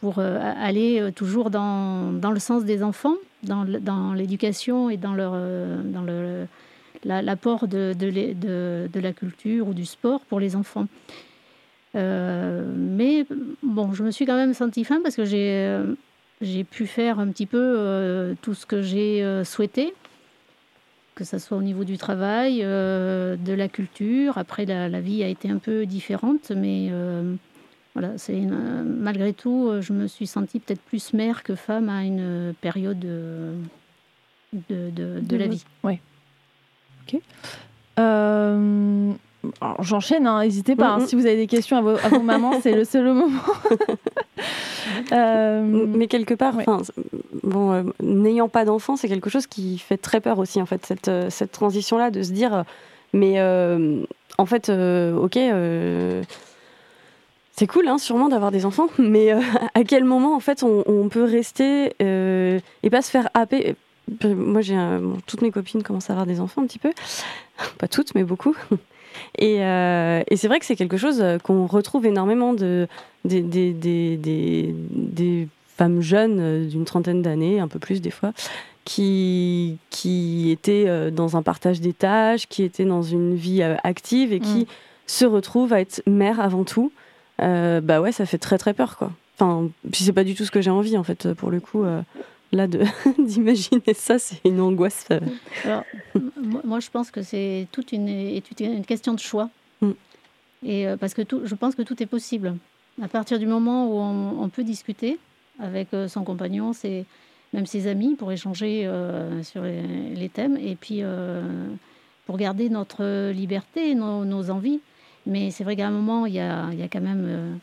[0.00, 3.64] pour euh, aller toujours dans, dans, le sens des enfants, dans,
[4.14, 6.46] l'éducation et dans, leur, dans le,
[7.04, 10.86] l'apport de, de, la culture ou du sport pour les enfants.
[11.94, 13.26] mais
[13.62, 15.78] bon, je me suis quand même sentie femme parce que j'ai,
[16.42, 19.94] j'ai pu faire un petit peu tout ce que j'ai souhaité
[21.16, 24.38] que ce soit au niveau du travail, euh, de la culture.
[24.38, 27.34] Après, la, vie a été un peu différente, mais euh,
[27.94, 32.54] voilà, c'est malgré tout, je me suis sentie peut-être plus mère que femme à une
[32.60, 33.54] période de,
[34.52, 35.64] de, de, la vie.
[35.82, 35.98] Oui.
[37.02, 37.20] Ok.
[39.80, 40.94] J'enchaîne, hein, n'hésitez pas.
[40.94, 41.06] Hein.
[41.06, 43.30] si vous avez des questions à vos, à vos mamans, c'est le seul moment.
[45.12, 46.54] Euh, mais quelque part,
[47.42, 50.84] bon, euh, n'ayant pas d'enfant, c'est quelque chose qui fait très peur aussi, en fait,
[50.86, 52.64] cette, euh, cette transition-là, de se dire,
[53.12, 53.40] mais
[54.38, 55.38] en fait, ok,
[57.52, 61.24] c'est cool, hein, sûrement d'avoir des enfants, mais à quel moment, en fait, on, peut
[61.24, 63.74] rester et pas se faire happer?
[64.24, 64.78] Moi, j'ai
[65.26, 66.92] toutes mes copines commencent à avoir des enfants un petit peu,
[67.78, 68.56] pas toutes, mais beaucoup.
[69.38, 72.88] Et, et c'est vrai que c'est quelque chose qu'on retrouve énormément de,
[73.24, 78.32] des, des, des, des femmes jeunes euh, d'une trentaine d'années, un peu plus des fois,
[78.84, 83.76] qui, qui étaient euh, dans un partage des tâches, qui étaient dans une vie euh,
[83.84, 84.66] active et qui mm.
[85.06, 86.92] se retrouvent à être mère avant tout.
[87.38, 89.10] bah ouais, ça fait très très peur quoi.
[89.38, 91.84] Enfin, puis c'est pas du tout ce que j'ai envie en fait, pour le coup.
[92.52, 92.66] Là,
[93.18, 95.08] d'imaginer ça, c'est une angoisse.
[96.64, 99.50] moi, je pense que c'est toute une, une, question de choix.
[99.80, 99.90] Mm.
[100.64, 102.54] Et parce que tout, je pense que tout est possible.
[103.02, 105.18] À partir du moment où on, peut discuter
[105.58, 107.04] avec euh, son compagnon, c'est
[107.52, 111.42] même ses amis pour échanger euh, sur les, thèmes et puis euh,
[112.24, 114.80] pour garder notre liberté, nos, nos envies.
[115.26, 117.58] Mais c'est vrai qu'à un moment, il y a, il y a quand même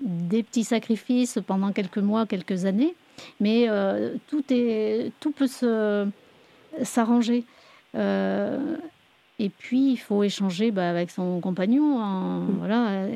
[0.00, 2.94] des petits sacrifices pendant quelques mois, quelques années,
[3.40, 3.68] mais
[4.26, 5.48] tout, est, tout peut
[6.82, 7.44] s'arranger.
[7.94, 11.98] et puis, il faut échanger bah, avec son compagnon.
[11.98, 12.56] Mmh.
[12.58, 13.06] voilà,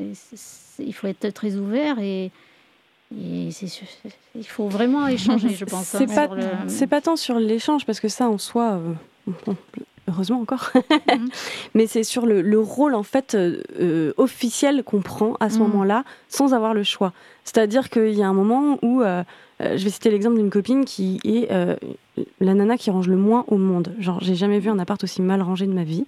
[0.78, 2.30] il faut être très ouvert et,
[3.10, 5.86] il faut vraiment échanger, je pense.
[5.86, 8.80] C'est hein, pas, pas tant sur l'échange, parce que ça, en soi,
[9.26, 9.52] euh,
[10.08, 10.70] heureusement encore,
[11.08, 11.28] mhm.
[11.74, 15.68] mais c'est sur le, rôle, en fait, euh, euh, officiel qu'on prend à ce mhm.
[15.68, 17.12] moment-là, sans avoir le choix.
[17.44, 19.02] C'est-à-dire qu'il y a un moment où,
[19.60, 21.48] je vais citer l'exemple d'une copine qui est
[22.40, 23.94] la nana qui range le moins au monde.
[23.98, 26.04] Genre, j'ai jamais vu un appart aussi mal rangé de ma vie.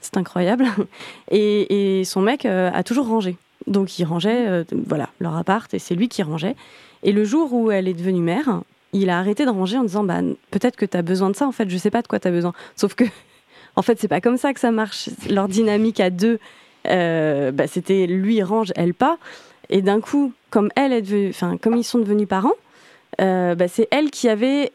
[0.00, 0.66] C'est incroyable.
[1.30, 3.36] Et, et son mec a toujours rangé.
[3.66, 6.56] Donc il rangeait euh, voilà, leur appart et c'est lui qui rangeait.
[7.02, 8.62] Et le jour où elle est devenue mère,
[8.92, 11.46] il a arrêté de ranger en disant bah, peut-être que tu as besoin de ça
[11.46, 12.52] en fait, je sais pas de quoi tu as besoin.
[12.76, 13.04] Sauf que
[13.76, 15.08] en fait, c'est pas comme ça que ça marche.
[15.28, 16.38] Leur dynamique à deux,
[16.86, 19.18] euh, bah, c'était lui range, elle pas.
[19.70, 22.52] Et d'un coup, comme elle est comme ils sont devenus parents,
[23.20, 24.72] euh, bah, c'est elle qui avait,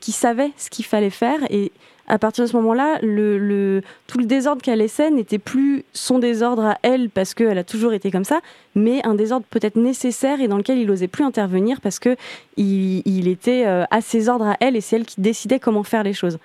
[0.00, 1.72] qui savait ce qu'il fallait faire et
[2.06, 6.78] à partir de ce moment-là, tout le désordre qu'elle laissait n'était plus son désordre à
[6.82, 8.40] elle parce qu'elle a toujours été comme ça,
[8.74, 12.16] mais un désordre peut-être nécessaire et dans lequel il n'osait plus intervenir parce que
[12.56, 16.02] il, était euh, à ses ordres à elle et c'est elle qui décidait comment faire
[16.02, 16.38] les choses.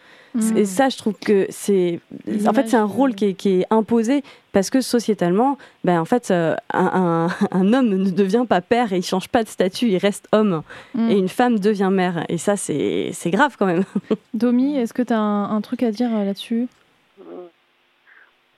[0.56, 2.00] Et ça, je trouve que c'est,
[2.48, 6.56] en fait, c'est un rôle qui est, imposé parce que sociétalement, ben en fait, euh,
[6.74, 10.64] un, homme ne devient pas père et il change pas de statut, il reste homme,
[10.94, 11.10] hmm.
[11.10, 12.26] et une femme devient mère.
[12.30, 13.84] Et ça, c'est grave quand même.
[14.34, 16.68] Domi, est-ce que tu as un, truc à dire euh, là-dessus?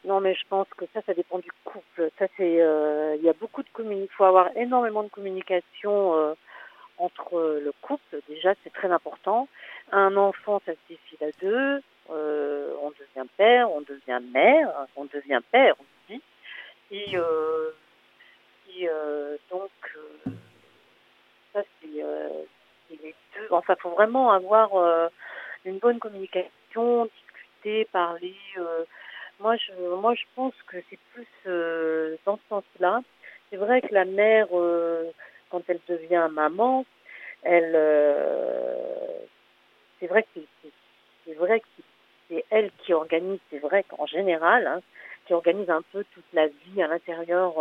[0.05, 2.09] Non, mais je pense que ça, ça dépend du couple.
[2.17, 4.07] Ça, c'est, euh, il y a beaucoup de communication.
[4.11, 6.13] Il faut avoir énormément de communication
[6.97, 8.19] entre le couple.
[8.27, 9.47] Déjà, c'est très important.
[9.91, 11.81] Un enfant, ça se décide à deux.
[12.09, 16.21] Euh, on devient père, on devient mère, on devient père aussi.
[16.91, 17.71] Et, euh,
[18.75, 20.31] et euh, donc, euh,
[21.53, 21.87] ça, c'est
[22.89, 23.47] les deux.
[23.51, 24.71] Enfin, faut vraiment avoir
[25.65, 28.35] une bonne communication, discuter, parler.
[29.39, 31.27] moi, je, moi, je pense que c'est plus
[32.25, 33.01] dans ce sens-là
[33.51, 35.11] c'est vrai que la mère, euh,
[35.49, 36.85] quand elle devient maman,
[37.43, 37.75] elle,
[40.01, 40.39] c'est vrai que
[41.25, 41.65] c'est vrai que
[42.27, 44.81] c'est elle qui organise, c'est vrai qu'en général, hein,
[45.25, 47.53] qui organise un peu toute la vie à l'intérieur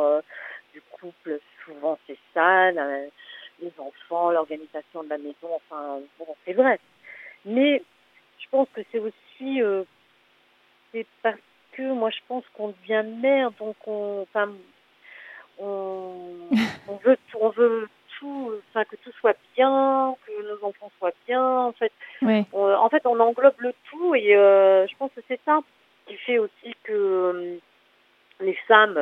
[0.72, 1.38] du couple.
[1.64, 6.80] Souvent, c'est ça, les enfants, l'organisation de la maison, enfin, bon, c'est vrai.
[7.44, 7.82] Mais
[8.38, 9.60] je pense que c'est aussi,
[10.92, 11.36] c'est parce
[11.72, 14.50] que moi, je pense qu'on devient mère, donc on, enfin,
[15.58, 16.48] on,
[16.88, 17.88] on veut, on veut
[18.20, 21.42] tout, enfin que tout soit bien, que nos enfants soient bien.
[21.42, 25.60] En fait, en fait, on englobe le tout et euh, je pense que c'est ça
[26.06, 27.58] qui fait aussi que euh,
[28.40, 28.96] les femmes,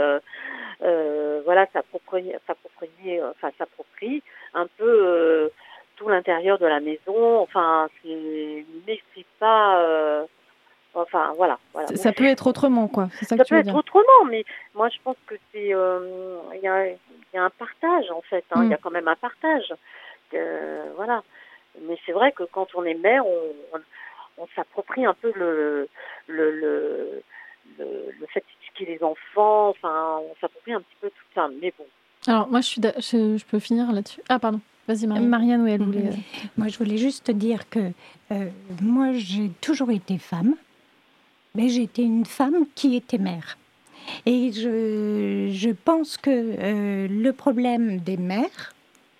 [0.82, 4.22] euh, voilà, s'approprient, enfin s'approprient
[4.54, 5.50] un peu
[5.96, 7.40] tout l'intérieur de la maison.
[7.40, 10.26] Enfin, c'est, mais c'est pas
[10.94, 11.58] Enfin, voilà.
[11.72, 11.88] voilà.
[11.88, 13.08] Ça, peut être autrement, quoi.
[13.22, 15.74] ça, ça peut être autrement, mais moi, je pense que c'est.
[15.74, 16.86] Euh, il y, a,
[17.34, 18.44] y, a, un partage, en fait.
[18.50, 18.64] Hein.
[18.64, 18.80] Il y a mm.
[18.82, 19.74] quand même un partage.
[20.34, 21.22] Euh, voilà.
[21.82, 23.78] Mais c'est vrai que quand on est mère, on,
[24.38, 25.88] on, s'approprie un peu le,
[26.26, 27.22] le, le,
[27.78, 29.70] le, fait d'éduquer les enfants.
[29.70, 31.48] Enfin, on s'approprie un petit peu tout ça.
[31.60, 31.86] Mais bon.
[32.26, 34.22] Alors, moi, je, suis je, je peux finir là-dessus.
[34.28, 34.60] Ah, pardon.
[34.88, 35.28] Vas-y, Marianne.
[35.28, 36.10] Marianne, oui, elle voulait.
[36.10, 36.48] Mm.
[36.56, 37.92] Moi, je voulais juste dire que
[38.32, 38.48] euh,
[38.82, 40.54] moi, j'ai toujours été femme
[41.58, 43.58] mais j'étais une femme qui était mère.
[44.26, 48.74] Et je, pense que euh, le problème des mères,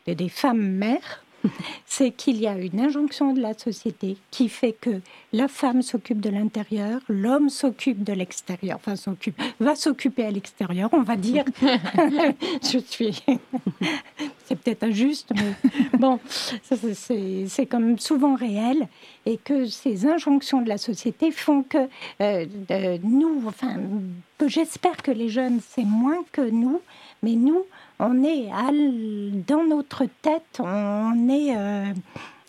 [0.07, 1.23] des femmes mères,
[1.87, 5.01] c'est qu'il y a une injonction de la société qui fait que
[5.33, 10.91] la femme s'occupe de l'intérieur, l'homme s'occupe de l'extérieur, enfin s'occupe, va s'occuper à l'extérieur,
[10.93, 11.45] on va dire.
[11.63, 13.23] Je suis,
[14.45, 16.19] c'est peut-être injuste, mais bon,
[16.63, 18.89] c'est comme souvent réel
[19.27, 21.89] et que ces injonctions de la société font que
[22.23, 22.47] euh,
[23.03, 23.77] nous, enfin,
[24.47, 26.81] j'espère que les jeunes c'est moins que nous,
[27.23, 27.65] mais nous
[27.99, 28.49] on est
[29.47, 31.93] dans notre tête, on est euh,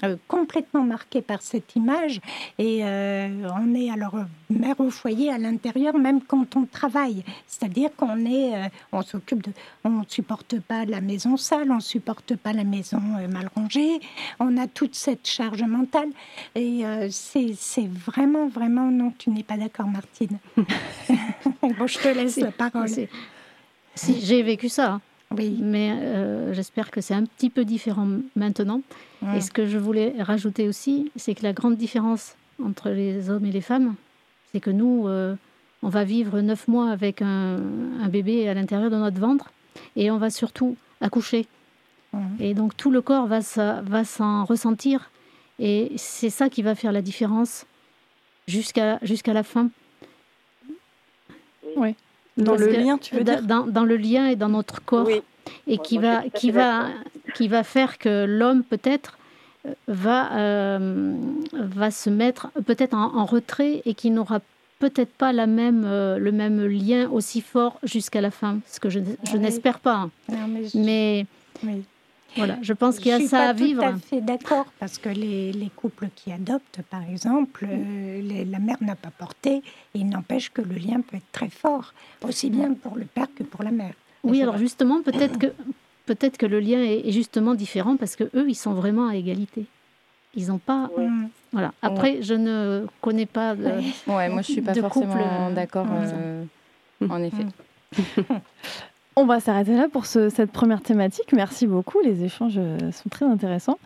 [0.03, 2.21] euh, complètement marqué par cette image
[2.60, 4.15] et euh, on est alors
[4.51, 7.23] mère au foyer à l'intérieur même quand on travaille.
[7.47, 9.51] C'est-à-dire qu'on est, on s'occupe de,
[9.84, 13.99] on supporte pas la maison sale, on supporte pas la maison mal rangée,
[14.39, 16.10] on a toute cette charge mentale
[16.53, 20.38] et c'est vraiment vraiment non, tu n'es pas d'accord Martine.
[20.58, 22.88] bon, je te laisse la parole.
[23.99, 24.93] Si, j'ai vécu ça.
[24.93, 25.01] Hein.
[25.35, 25.57] Oui.
[25.62, 28.81] Mais euh, j'espère que c'est un petit peu différent maintenant.
[29.35, 33.45] Et ce que je voulais rajouter aussi, c'est que la grande différence entre les hommes
[33.45, 33.95] et les femmes,
[34.51, 35.35] c'est que nous, euh,
[35.83, 37.57] on va vivre neuf mois avec un,
[38.09, 39.51] bébé à l'intérieur de notre ventre
[39.97, 41.47] et on va surtout accoucher.
[42.39, 43.39] Et donc tout le corps va,
[43.81, 45.12] va s'en ressentir.
[45.59, 47.65] Et c'est ça qui va faire la différence
[48.47, 49.69] jusqu'à jusqu'à la fin.
[51.75, 51.95] Oui.
[52.37, 55.07] Dans le lien, tu veux dire dans, le lien et dans notre corps.
[55.67, 56.89] Et qui, va, qui, va,
[57.33, 59.17] qui va faire que l'homme, peut-être,
[59.65, 61.15] euh, va, euh,
[61.53, 64.39] va se mettre peut-être en, retrait et qui n'aura
[64.77, 68.59] peut-être pas la même, euh, le même lien aussi fort jusqu'à la fin.
[68.67, 70.07] Ce que je, je n'espère pas.
[70.29, 70.47] Hein.
[70.75, 71.25] mais,
[72.35, 73.81] voilà, je pense qu'il y a ça à vivre.
[73.83, 77.65] Je suis tout à fait d'accord parce que les, les, couples qui adoptent, par exemple,
[77.69, 79.63] euh, la mère n'a pas porté et
[79.95, 83.43] il n'empêche que le lien peut être très fort, aussi bien pour le père que
[83.43, 83.93] pour la mère.
[84.23, 85.53] Oui, alors justement, peut-être que
[86.05, 89.65] peut-être que le lien est, justement différent parce que eux, ils sont vraiment à égalité.
[90.35, 90.89] Ils n'ont pas.
[91.51, 91.73] Voilà.
[91.81, 93.55] Après, je ne connais pas.
[93.55, 93.65] De,
[94.07, 95.87] ouais, moi, je suis pas forcément d'accord.
[95.91, 96.43] Euh,
[97.09, 97.45] en effet.
[99.21, 101.34] On va s'arrêter là pour cette première thématique.
[101.34, 103.77] Merci beaucoup, les échanges euh, sont très intéressants.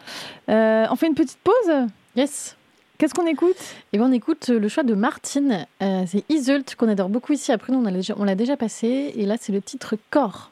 [0.48, 2.56] Euh, on fait une petite pause Yes.
[3.00, 3.58] Qu'est-ce qu'on écoute?
[3.94, 5.66] Eh bien, on écoute le choix de Martine.
[5.82, 7.52] Euh, c'est Isult qu'on adore beaucoup ici.
[7.52, 7.84] Après, nous,
[8.16, 9.12] on l'a déjà passé.
[9.16, 10.52] Et là, c'est le titre Corps.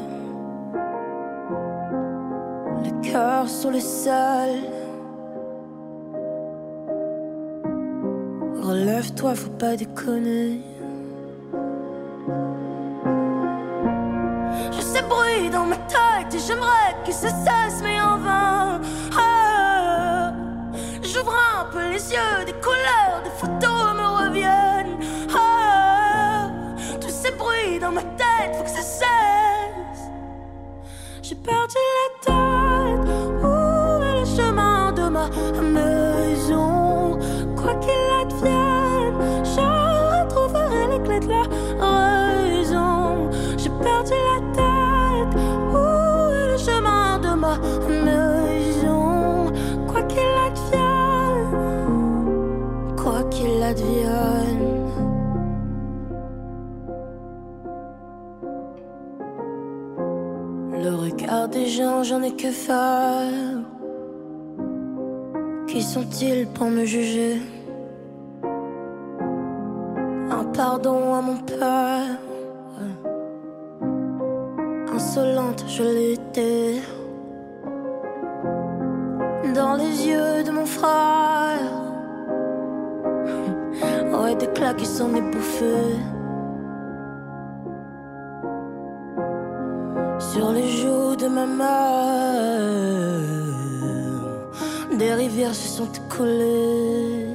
[3.47, 4.81] sur le sol.
[8.71, 10.61] relève-toi, faut pas déconner.
[14.71, 17.29] Je sais bruit dans ma tête et j'aimerais que ça
[62.03, 63.59] j'en ai que faire.
[65.67, 67.37] Qui sont-ils pour me juger?
[70.29, 72.17] Un pardon à mon père.
[74.93, 76.81] Insolente, je l'étais.
[79.53, 81.59] Dans les yeux de mon frère.
[84.21, 85.65] Ouais, des claques qui s'en est bouffé.
[90.33, 91.67] Sur les joues de ma mère,
[94.97, 97.27] des rivières se sont écoulées.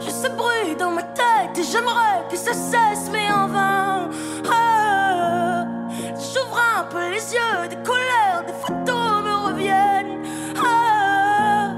[0.00, 4.10] Je sais bruit dans ma tête et j'aimerais que ça cesse, mais en vain.
[4.48, 5.66] Ah,
[6.14, 10.22] J'ouvre un peu les yeux, des couleurs, des photos me reviennent.
[10.64, 11.70] Ah,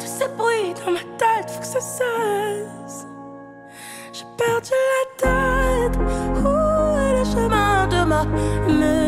[0.00, 3.06] tous ces bruits dans ma tête, faut que ça cesse.
[4.14, 5.01] J'ai perdu la
[8.24, 9.02] de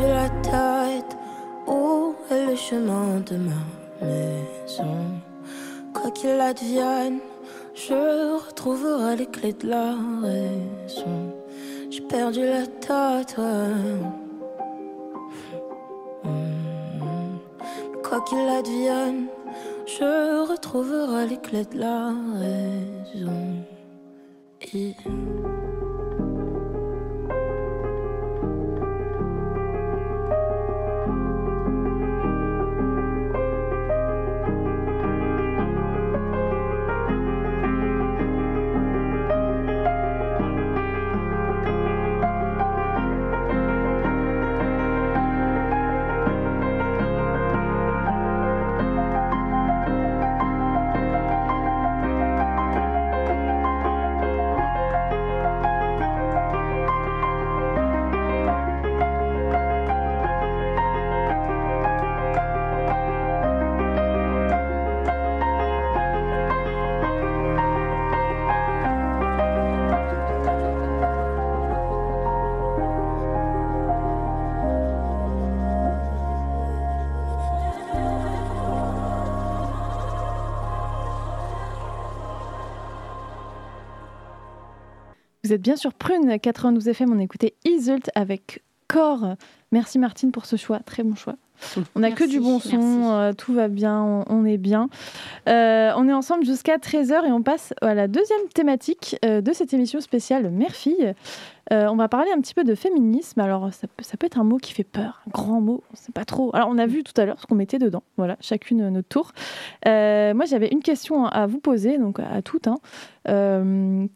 [0.00, 1.16] perdu la tête.
[1.66, 5.20] Où est le chemin de ma maison?
[5.94, 7.18] Quoi qu'il advienne,
[7.74, 11.34] je retrouverai les clés de la raison.
[11.90, 13.74] J'ai perdu la tête, ouais.
[16.24, 17.38] Mm.
[18.02, 19.26] Quoi qu'il advienne,
[19.86, 23.64] je retrouverai les clés de la raison.
[85.50, 89.34] Vous êtes bien sur Prune 92 FM, on écoutait Isult avec Corps.
[89.72, 91.34] Merci Martine pour ce choix, très bon choix.
[91.94, 94.88] On n'a que du bon son, euh, tout va bien, on, on est bien.
[95.48, 99.52] Euh, on est ensemble jusqu'à 13h et on passe à la deuxième thématique euh, de
[99.52, 101.14] cette émission spéciale Mère-Fille.
[101.72, 103.40] On va parler un petit peu de féminisme.
[103.40, 105.94] Alors, ça peut, ça peut être un mot qui fait peur, un grand mot, on
[105.94, 106.50] sait pas trop.
[106.52, 108.02] Alors, on a vu tout à l'heure ce qu'on mettait dedans.
[108.16, 109.30] Voilà, chacune notre tour.
[109.86, 112.66] Moi, j'avais une question à vous poser, donc à toutes.
[112.66, 112.78] hein.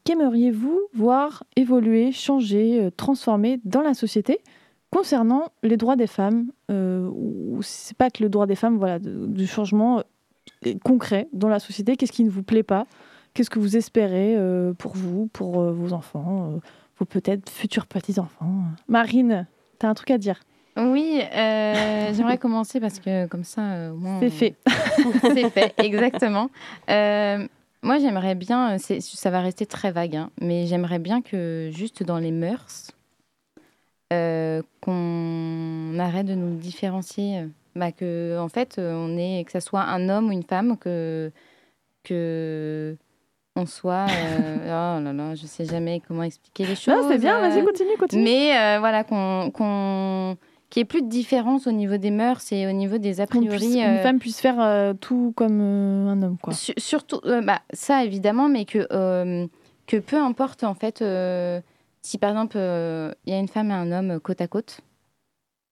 [0.04, 4.40] Qu'aimeriez-vous voir évoluer, changer, transformer dans la société?
[4.94, 7.10] Concernant les droits des femmes euh,
[7.60, 10.02] c'est pas que le droit des femmes, voilà, du changement
[10.66, 11.96] euh, concret dans la société.
[11.96, 12.86] Qu'est-ce qui ne vous plaît pas?
[13.32, 16.60] Qu'est-ce que vous espérez euh, pour vous, pour euh, vos enfants,
[16.98, 18.46] vos peut-être futurs petits enfants
[18.88, 19.46] Marine,
[19.78, 20.40] t'as un truc à dire?
[20.76, 24.20] Oui, euh, j'aimerais commencer parce que comme ça, euh, au moins.
[24.20, 24.54] C'est fait.
[25.22, 26.50] c'est fait, exactement.
[26.90, 27.46] Euh,
[27.82, 32.18] moi, j'aimerais bien, ça va rester très vague, hein, mais j'aimerais bien que juste dans
[32.18, 32.92] les mœurs,
[34.10, 37.46] qu'on arrête de nous différencier.
[37.74, 41.32] Bah, que, en fait, on est, que ce soit un homme ou une femme, que.
[42.02, 42.96] que
[43.56, 44.06] on soit.
[44.64, 46.94] oh là là, je sais jamais comment expliquer les choses.
[46.94, 48.24] Non, c'est bien, vas-y, continue, continue.
[48.24, 50.36] Mais voilà, qu'on
[50.74, 53.28] qu'il n'y ait plus de différence au niveau des mœurs et au niveau des a
[53.28, 53.78] priori.
[53.78, 56.52] Une euh, femme puisse faire euh, tout comme euh, un homme, quoi.
[56.52, 58.84] surtout, bah, ça évidemment, mais que,
[59.86, 61.04] que peu importe en fait,
[62.04, 64.80] si par exemple il y a une femme et un homme côte à côte,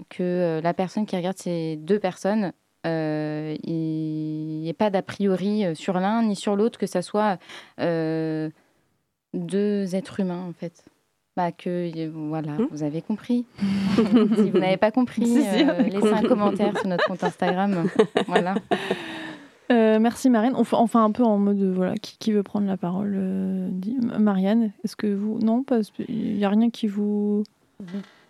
[0.08, 2.52] que la personne qui regarde ces deux personnes,
[2.84, 7.38] il n'y ait pas d'a priori sur l'un ni sur l'autre, que ça soit
[9.34, 10.84] deux êtres humains en fait.
[11.34, 13.46] Bah que voilà, hmm vous avez compris.
[13.94, 17.88] si vous n'avez pas compris, euh, laissez un commentaire sur notre compte Instagram.
[18.26, 18.54] voilà.
[19.72, 20.54] Euh, merci Marianne.
[20.56, 23.14] Enfin un peu en mode voilà qui, qui veut prendre la parole.
[23.16, 23.70] Euh,
[24.18, 27.44] Marianne, est-ce que vous non parce qu'il n'y a rien qui vous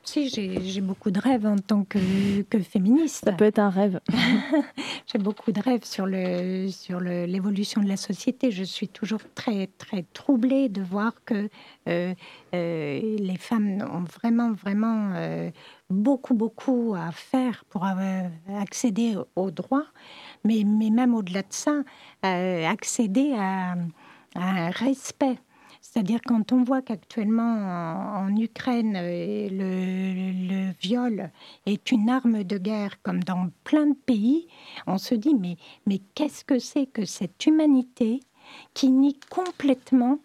[0.05, 3.25] si, j'ai beaucoup de rêves en tant que, que, féministe.
[3.25, 4.01] Ça peut être un rêve.
[5.07, 8.51] j'ai beaucoup de rêves sur l'évolution sur de la société.
[8.51, 11.49] Je suis toujours très, très troublée de voir que
[11.89, 12.15] euh,
[12.55, 15.51] euh, les femmes ont vraiment, vraiment euh,
[15.89, 17.87] beaucoup, beaucoup à faire pour
[18.61, 19.87] accéder aux droits.
[20.45, 21.83] Mais, même au-delà de ça,
[22.23, 23.75] accéder à,
[24.35, 25.39] un respect.
[25.83, 27.43] C'est-à-dire quand on voit qu'actuellement
[28.17, 31.31] en, Ukraine, euh, le, viol
[31.67, 34.47] est une arme de guerre comme dans plein de pays,
[34.87, 38.21] on se dit mais, mais qu'est-ce que c'est que cette humanité
[38.75, 40.21] qui nie complètement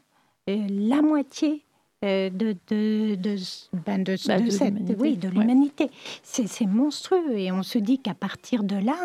[0.47, 1.66] euh, la moitié euh,
[2.03, 3.35] de, de, de,
[3.85, 5.89] ben de, bah, de cette, oui, de l'humanité.
[6.23, 8.97] C'est monstrueux et on se dit qu'à partir de là,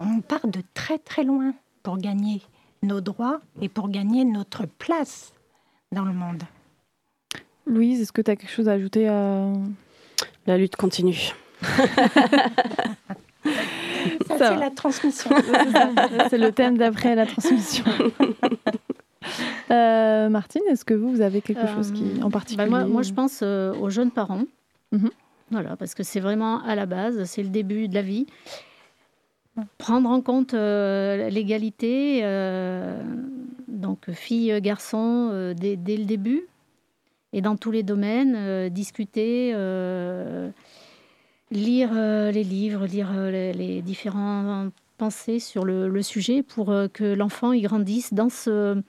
[0.00, 2.42] on part de très très loin pour gagner
[2.82, 5.32] nos droits et pour gagner notre place
[5.92, 6.42] dans le monde.
[7.66, 9.52] Louise, est-ce que tu as quelque chose à ajouter à...
[10.46, 11.32] La lutte continue.
[14.26, 15.30] Ça, c'est la transmission.
[16.30, 17.84] c'est le thème d'après la transmission.
[19.70, 23.02] Euh, Martine, est-ce que vous, vous avez quelque chose qui, en euh, particulier bah, moi,
[23.02, 24.42] je pense euh, aux jeunes parents.
[24.90, 25.10] Mhm.
[25.50, 28.26] Voilà, parce que c'est vraiment à la base, c'est le début de la vie
[29.78, 33.02] prendre en compte euh, l'égalité, euh,
[33.68, 36.46] donc filles, garçons, euh, dès, le début,
[37.32, 39.52] et dans tous les domaines, discuter,
[41.50, 48.12] lire les livres, lire les, différentes pensées sur le, sujet pour que l'enfant y grandisse
[48.12, 48.82] dans, ce,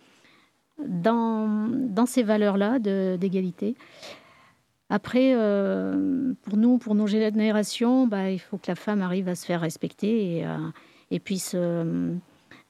[0.88, 3.76] dans, dans ces valeurs-là d'égalité.
[4.94, 9.34] Après, euh, pour nous, pour nos générations, bah, il faut que la femme arrive à
[9.34, 12.14] se faire respecter et, euh, puisse euh,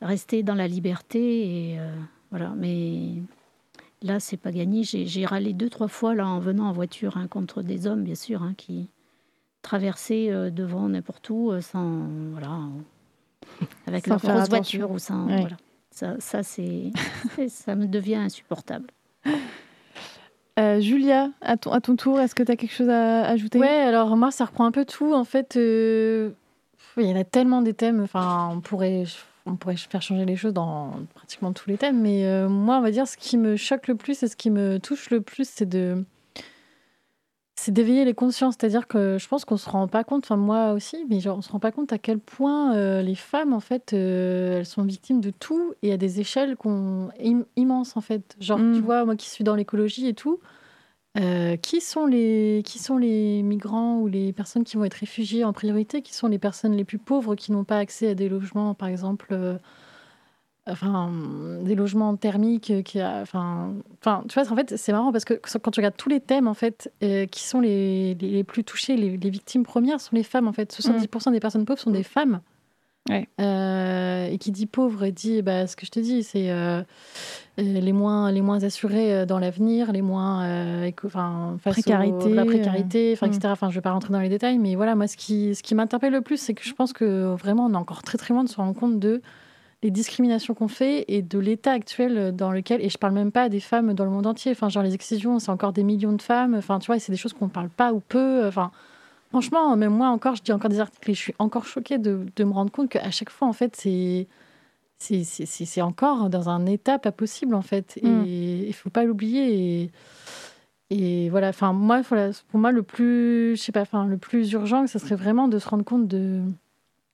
[0.01, 1.73] rester dans la liberté.
[1.73, 1.79] Et,
[2.31, 2.53] voilà.
[2.55, 3.15] Mais
[4.01, 4.83] là, c'est pas gagné.
[4.83, 8.15] J'ai râlé deux, trois fois là, en venant en voiture hein, contre des hommes, bien
[8.15, 8.89] sûr, hein, qui
[9.61, 12.07] traversaient devant n'importe où sans.
[12.31, 12.59] Voilà,
[13.87, 15.25] avec leur grosse voiture ou sans.
[15.25, 15.57] Voilà.
[15.93, 18.87] Ça, ça, ça me devient insupportable.
[20.59, 23.57] Euh, Julia, à ton, à ton tour, est-ce que tu as quelque chose à ajouter?
[23.57, 25.11] Ouais, alors moi, ça reprend un peu tout.
[25.11, 26.29] En fait, euh,
[26.97, 28.01] il y en a tellement des thèmes.
[28.03, 29.05] Enfin, on pourrait,
[29.47, 31.99] on pourrait faire changer les choses dans pratiquement tous les thèmes.
[31.99, 34.51] Mais euh, moi, on va dire, ce qui me choque le plus et ce qui
[34.51, 36.05] me touche le plus, c'est de
[37.63, 38.55] c'est d'éveiller les consciences.
[38.59, 41.41] C'est-à-dire que je pense qu'on se rend pas compte, enfin moi aussi, mais genre on
[41.41, 44.83] se rend pas compte à quel point euh, les femmes, en fait, euh, elles sont
[44.83, 47.09] victimes de tout et à des échelles qu'on...
[47.55, 48.35] immenses, en fait.
[48.39, 48.79] Genre, tu mm.
[48.79, 50.39] vois, moi qui suis dans l'écologie et tout,
[51.17, 55.43] euh, qui, sont les, qui sont les migrants ou les personnes qui vont être réfugiées
[55.43, 58.27] en priorité Qui sont les personnes les plus pauvres qui n'ont pas accès à des
[58.27, 59.37] logements, par exemple
[60.67, 61.11] enfin
[61.61, 65.33] des logements thermiques euh, qui enfin enfin tu vois en fait c'est marrant parce que
[65.33, 68.95] quand tu regardes tous les thèmes en fait euh, qui sont les, les, plus touchés
[68.95, 70.73] les, les, victimes premières sont les femmes en fait.
[70.73, 72.41] 70% des personnes pauvres sont des femmes.
[73.41, 76.49] Euh, et qui dit pauvre dit bah, ce que je te dis c'est
[77.57, 83.41] les moins les moins assurés dans l'avenir les moins enfin précarité la précarité enfin etc
[83.47, 85.75] enfin je vais pas rentrer dans les détails mais voilà moi ce qui ce qui
[85.75, 88.45] m'interpelle le plus c'est que je pense que vraiment on est encore très très loin
[88.45, 89.21] de se rendre compte de
[89.83, 93.49] les discriminations qu'on fait et de l'état actuel dans lequel, et je parle même pas
[93.49, 96.21] des femmes dans le monde entier, enfin, genre les excisions, c'est encore des millions de
[96.21, 98.71] femmes, enfin, tu vois, c'est des choses qu'on parle pas ou peu, enfin,
[99.29, 102.25] franchement, même moi encore, je dis encore des articles et je suis encore choquée de,
[102.35, 104.27] de me rendre compte qu'à chaque fois, en fait, c'est.
[104.99, 107.99] C'est encore dans un état pas possible, en fait.
[108.01, 108.25] Et mm.
[108.67, 109.81] il faut pas l'oublier.
[109.81, 109.91] Et,
[110.89, 114.87] et voilà, enfin moi, pour moi le plus, je sais pas, enfin le plus urgent,
[114.87, 116.41] ce serait vraiment de se rendre compte de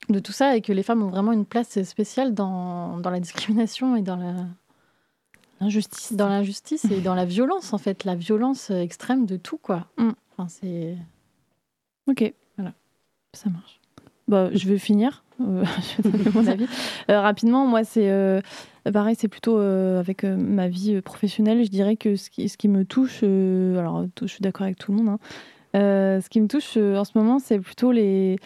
[0.08, 3.20] de tout ça et que les femmes ont vraiment une place spéciale dans, dans la
[3.20, 4.34] discrimination et dans la
[5.62, 9.88] l'injustice, dans l'injustice et dans la violence en fait, la violence extrême de tout quoi.
[9.98, 10.12] Mm.
[10.32, 10.98] Enfin c'est
[12.08, 12.74] ok, voilà,
[13.34, 13.80] ça marche.
[14.30, 15.24] Bah, je vais finir.
[15.42, 15.64] Euh,
[15.98, 16.68] je vais donner mon avis.
[17.10, 18.42] Euh, rapidement, moi, c'est euh,
[18.94, 21.64] pareil, c'est plutôt avec ma vie professionnelle.
[21.64, 24.92] Je dirais que ce qui, ce qui me touche, alors je suis d'accord avec tout
[24.92, 28.38] le monde, hein, ce qui me touche en ce moment, c'est plutôt les,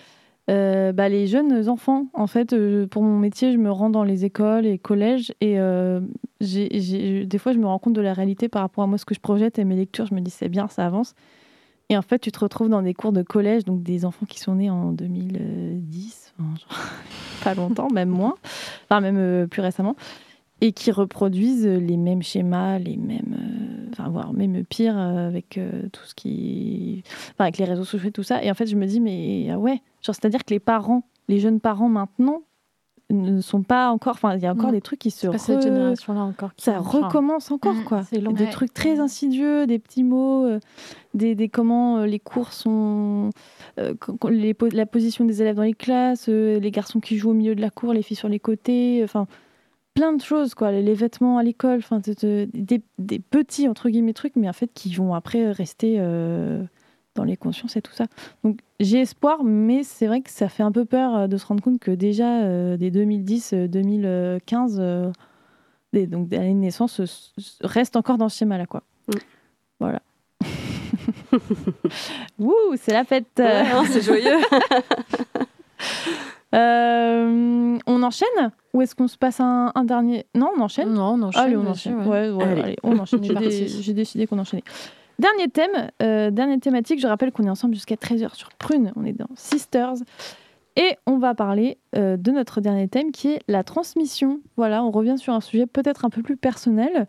[0.48, 2.08] bah, les jeunes enfants.
[2.14, 2.56] En fait,
[2.88, 5.58] pour mon métier, je me rends dans les écoles et collèges et
[6.42, 9.16] des fois, je me rends compte de la réalité par rapport à moi, ce que
[9.16, 10.06] je projette et mes lectures.
[10.06, 11.16] Je me dis, c'est bien, ça avance.
[11.90, 14.40] Et en fait, tu te retrouves dans des cours de collège, donc des enfants qui
[14.40, 16.34] sont nés en 2010,
[17.44, 18.36] pas longtemps, même moins,
[18.86, 19.96] enfin même euh, plus récemment,
[20.64, 25.60] et qui reproduisent les mêmes schémas, les mêmes, euh, enfin voire même pire euh, avec
[25.92, 28.44] tout ce qui, enfin avec les réseaux sociaux et tout ça.
[28.44, 31.40] Et en fait, je me dis mais ah ouais, genre c'est-à-dire que les parents, les
[31.40, 32.44] jeunes parents maintenant
[33.10, 34.14] ne sont pas encore.
[34.14, 35.36] Enfin, il y a encore des trucs qui se.
[35.38, 36.52] cette génération-là encore.
[36.58, 38.04] ça recommence encore, mm, quoi.
[38.12, 40.60] Des trucs très insidieux, des petits mots, euh,
[41.14, 43.30] des, des, comment euh, les cours sont.
[43.80, 43.94] Euh,
[44.30, 47.62] les, la position des élèves dans les classes, les garçons qui jouent au milieu de
[47.62, 49.02] la cour, les filles sur les côtés.
[49.04, 49.28] Enfin,
[49.94, 50.72] plein de choses, quoi.
[50.72, 54.94] Les, vêtements à l'école, enfin, des, des, petits, entre guillemets, trucs, mais en fait, qui
[54.94, 56.00] vont après rester
[57.16, 58.06] dans les consciences et tout ça.
[58.44, 61.46] Donc j'ai espoir, mais c'est vrai que ça fait un peu peur euh, de se
[61.46, 65.12] rendre compte que déjà euh, des 2010-2015, euh,
[65.94, 67.02] des, donc des années de naissance,
[67.62, 68.84] restent encore dans ce schéma-là, quoi.
[69.08, 69.14] Mm.
[69.80, 70.02] Voilà.
[72.40, 73.40] Wouh, c'est la fête.
[73.40, 74.38] Hein, c'est joyeux.
[76.54, 80.26] on enchaîne ou est-ce qu'on se passe un, dernier?
[80.36, 80.94] Non, on enchaîne.
[80.94, 81.42] Non, on enchaîne.
[81.42, 82.08] Allez, on enchaîne.
[82.08, 82.32] Ouais.
[82.42, 82.78] allez.
[82.84, 83.24] on enchaîne.
[83.82, 84.64] J'ai décidé qu'on enchaînait.
[85.20, 89.06] Dernier thème, euh, dernière thématique, je rappelle qu'on est ensemble jusqu'à 13h sur Prune, on
[89.06, 89.96] est dans Sisters.
[90.76, 94.40] Et on va parler euh, de notre dernier thème qui est la transmission.
[94.58, 97.08] Voilà, on revient sur un sujet peut-être un peu plus personnel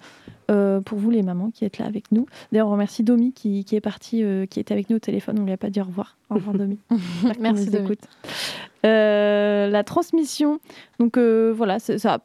[0.50, 2.26] euh, pour vous les mamans qui êtes là avec nous.
[2.52, 5.36] D'ailleurs, on remercie Domi qui, est parti, qui était avec nous au téléphone.
[5.38, 6.18] On ne lui a pas dit au revoir.
[6.28, 6.78] Au revoir Domi.
[7.40, 7.96] Merci Domi.
[8.82, 10.60] la transmission.
[10.98, 12.18] Donc voilà, ça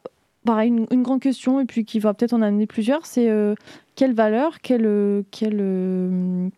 [0.44, 3.54] pareil, une, grande question, et puis qui va peut-être en amener plusieurs, c'est euh,
[3.94, 6.48] quelle valeur, quelle, euh, quelle euh,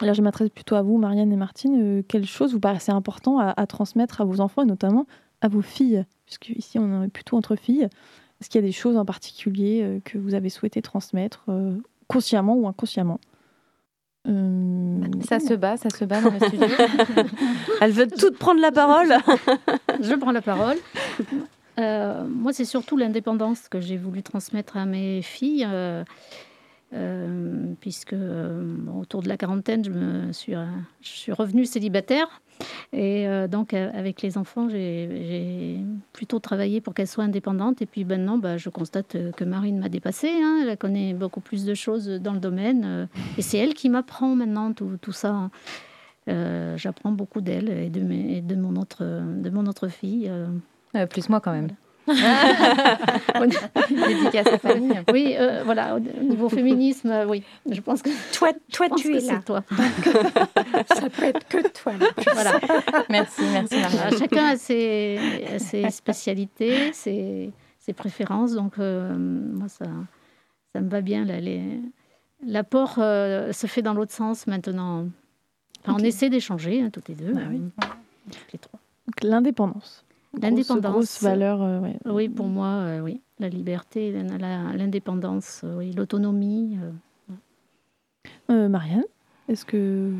[0.00, 3.66] là je m'adresse plutôt à vous, Marianne et Martine, quelle chose vous paraissait important à,
[3.66, 5.06] transmettre à vos enfants, et notamment
[5.40, 7.88] à vos filles, puisque ici on est plutôt entre filles.
[8.40, 11.46] Est-ce qu'il y a des choses en particulier que vous avez souhaité transmettre,
[12.08, 13.20] consciemment ou inconsciemment?
[14.24, 16.66] Ça se bat, ça se bat dans le studio.
[17.80, 19.08] Elles veulent toutes prendre la parole.
[20.00, 20.76] Je prends la parole.
[21.78, 25.66] Euh, moi, c'est surtout l'indépendance que j'ai voulu transmettre à mes filles,
[26.92, 28.14] euh, euh, puisque
[28.98, 30.54] autour de la quarantaine, je me suis,
[31.00, 32.42] je suis revenue célibataire.
[32.92, 35.80] Et donc, avec les enfants, j'ai
[36.12, 37.82] plutôt travaillé pour qu'elles soient indépendantes.
[37.82, 40.30] Et puis maintenant, bah, je constate que Marine m'a dépassée.
[40.30, 40.64] Hein.
[40.68, 43.08] Elle connaît beaucoup plus de choses dans le domaine.
[43.36, 45.50] et c'est elle qui m'apprend maintenant tout, tout ça.
[46.26, 50.30] J'apprends beaucoup d'elle et de, mon autre, de mon autre fille.
[50.94, 51.68] Euh, plus moi quand même.
[53.90, 55.00] Dédicace à famille.
[55.12, 58.10] Oui, euh, voilà, au niveau féminisme, euh, oui, je pense que.
[58.36, 59.40] Toi, toi tu es là.
[59.44, 59.62] Toi.
[60.94, 61.92] ça peut être que toi.
[62.32, 62.58] Voilà.
[63.08, 63.76] Merci, merci.
[64.18, 65.18] chacun a ses,
[65.58, 69.86] ses spécialités, ses, ses, préférences, donc moi, ça,
[70.72, 71.26] ça me va bien.
[72.44, 75.06] L'apport se fait dans l'autre sens maintenant.
[75.86, 77.60] On essaie d'échanger, hein, toutes les deux, bah oui.
[78.52, 78.80] les trois.
[79.22, 80.04] L'indépendance.
[80.40, 81.22] L'indépendance.
[81.22, 83.20] valeur, euh, Oui, pour moi, euh, oui.
[83.38, 86.78] La liberté, l'indépendance, euh, oui, l'autonomie.
[88.48, 89.04] Marianne
[89.48, 90.12] est-ce que...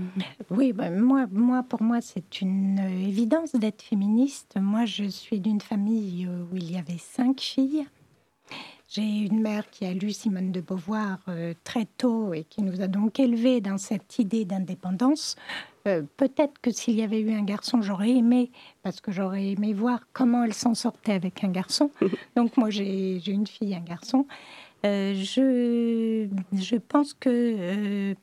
[0.51, 4.57] Oui, bah, moi, moi, pour moi, c'est une évidence d'être féministe.
[4.61, 7.87] Moi, je suis d'une famille où il y avait cinq filles.
[8.95, 11.19] J'ai une mère qui a lu Simone de Beauvoir
[11.65, 15.37] très tôt et qui nous a donc élevés dans cette idée d'indépendance.
[15.89, 18.51] Euh, peut-être que s'il y avait eu un garçon, j'aurais aimé,
[18.83, 21.91] parce que j'aurais aimé voir comment elle s'en sortait avec un garçon.
[22.37, 24.27] Donc moi, j'ai une fille, un garçon.
[24.85, 28.15] Euh, je, je pense que euh,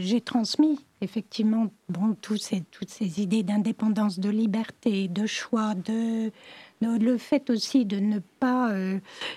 [0.00, 6.30] j'ai transmis effectivement bon, tous ces, toutes ces idées d'indépendance, de liberté, de choix, de,
[6.86, 8.70] le fait aussi de ne pas,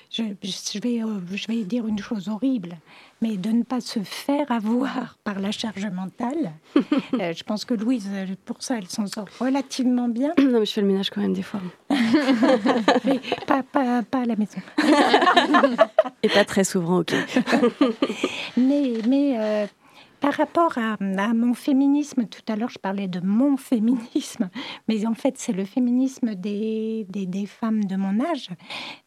[0.09, 1.01] je, je, vais,
[1.35, 2.77] je vais dire une chose horrible,
[3.21, 6.53] mais de ne pas se faire avoir par la charge mentale.
[7.19, 8.09] Euh, je pense que Louise,
[8.45, 10.33] pour ça, elle s'en sort relativement bien.
[10.47, 11.59] Non, mais je fais le ménage quand même des fois.
[11.89, 14.59] mais pas, pas, pas, à la maison.
[16.23, 17.13] Et pas très souvent, ok.
[18.55, 19.67] mais mais euh,
[20.19, 20.97] par rapport à,
[21.33, 24.49] mon féminisme, tout à l'heure je parlais de mon féminisme,
[24.87, 27.05] mais en fait c'est le féminisme des,
[27.47, 28.49] femmes de mon âge.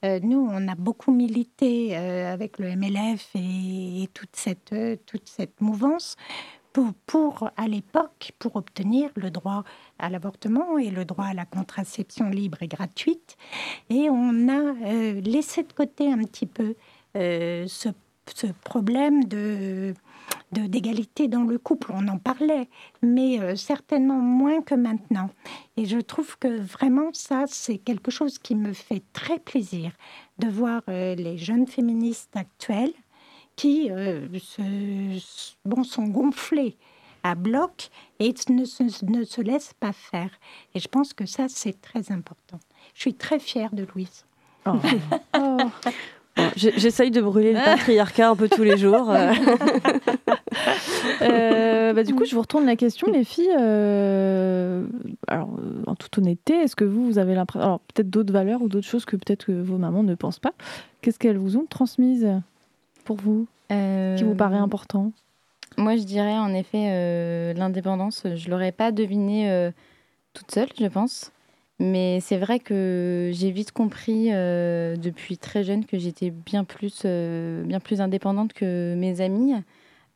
[0.05, 4.97] Euh, nous, on a beaucoup milité euh, avec le MLF et, toute, cette, euh,
[5.61, 6.17] mouvance
[7.07, 9.65] pour, à l'époque, pour obtenir le droit
[9.99, 13.37] à l'avortement et le droit à la contraception libre et gratuite.
[13.91, 14.73] Et on a
[15.21, 16.77] laissé de côté un petit peu
[17.15, 19.95] ce problème de
[20.53, 21.93] d'égalité dans le couple.
[21.95, 22.69] On en parlait,
[23.03, 25.31] mais euh, certainement moins que maintenant.
[25.77, 29.93] Et je trouve que vraiment ça, c'est quelque chose qui me fait très plaisir
[30.39, 32.95] de voir euh, les jeunes féministes actuelles
[33.57, 34.27] qui euh,
[35.65, 36.77] bon, sont gonflées
[37.23, 40.31] à bloc et ne se, ne se laissent pas faire.
[40.75, 42.59] Et je pense que ça, c'est très important.
[42.95, 44.25] Je suis très fière de Louise.
[44.67, 44.79] Oh.
[45.37, 45.59] oh.
[46.57, 49.13] J'essaye de brûler le patriarcat un peu tous les jours.
[51.23, 53.55] Euh, bah, du coup, je vous retourne la question, les filles.
[53.59, 54.87] Euh,
[55.27, 55.51] alors,
[55.87, 57.67] en toute honnêteté, est-ce que vous, vous avez l'impression.
[57.67, 60.53] Alors, peut-être d'autres valeurs ou d'autres choses que peut-être que vos mamans ne pensent pas.
[61.03, 62.29] Qu'est-ce qu'elles vous ont transmises
[63.05, 65.13] pour vous Qui vous paraît euh, important?
[65.77, 68.27] Moi, je dirais en effet l'indépendance.
[68.35, 69.71] Je l'aurais pas deviné
[70.35, 71.33] toute seule, je pense.
[71.81, 77.03] Mais c'est vrai que j'ai vite compris euh, depuis très jeune que j'étais bien plus,
[77.07, 79.55] euh, bien plus indépendante que mes amis.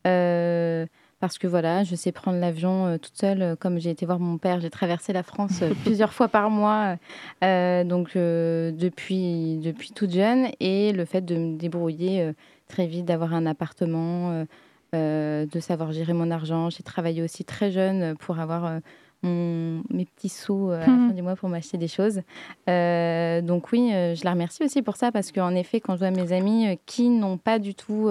[0.06, 0.84] Euh,
[1.20, 3.56] parce que voilà, je sais prendre l'avion toute seule.
[3.56, 6.96] Comme j'ai été voir mon père, j'ai traversé la France plusieurs fois par mois.
[7.40, 10.48] donc depuis, depuis toute jeune.
[10.60, 12.30] Et le fait de me débrouiller
[12.68, 14.44] très vite, d'avoir un appartement,
[14.92, 16.68] de savoir gérer mon argent.
[16.68, 18.80] J'ai travaillé aussi très jeune pour avoir
[19.24, 21.08] mes petits sous euh, à la mhm.
[21.08, 22.20] fin du mois pour m'acheter des choses.
[22.68, 26.00] Euh, donc oui, euh, je la remercie aussi pour ça parce qu'en effet, quand je
[26.00, 28.10] vois mes amis qui n'ont pas du tout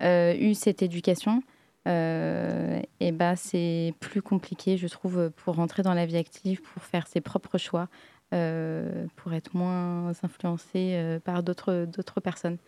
[0.00, 1.42] eu cette éducation,
[1.86, 7.06] et bah, c'est plus compliqué, je trouve, pour rentrer dans la vie active, pour faire
[7.06, 7.88] ses propres choix,
[8.30, 12.58] pour être moins influencé par d'autres personnes.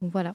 [0.00, 0.34] Donc voilà.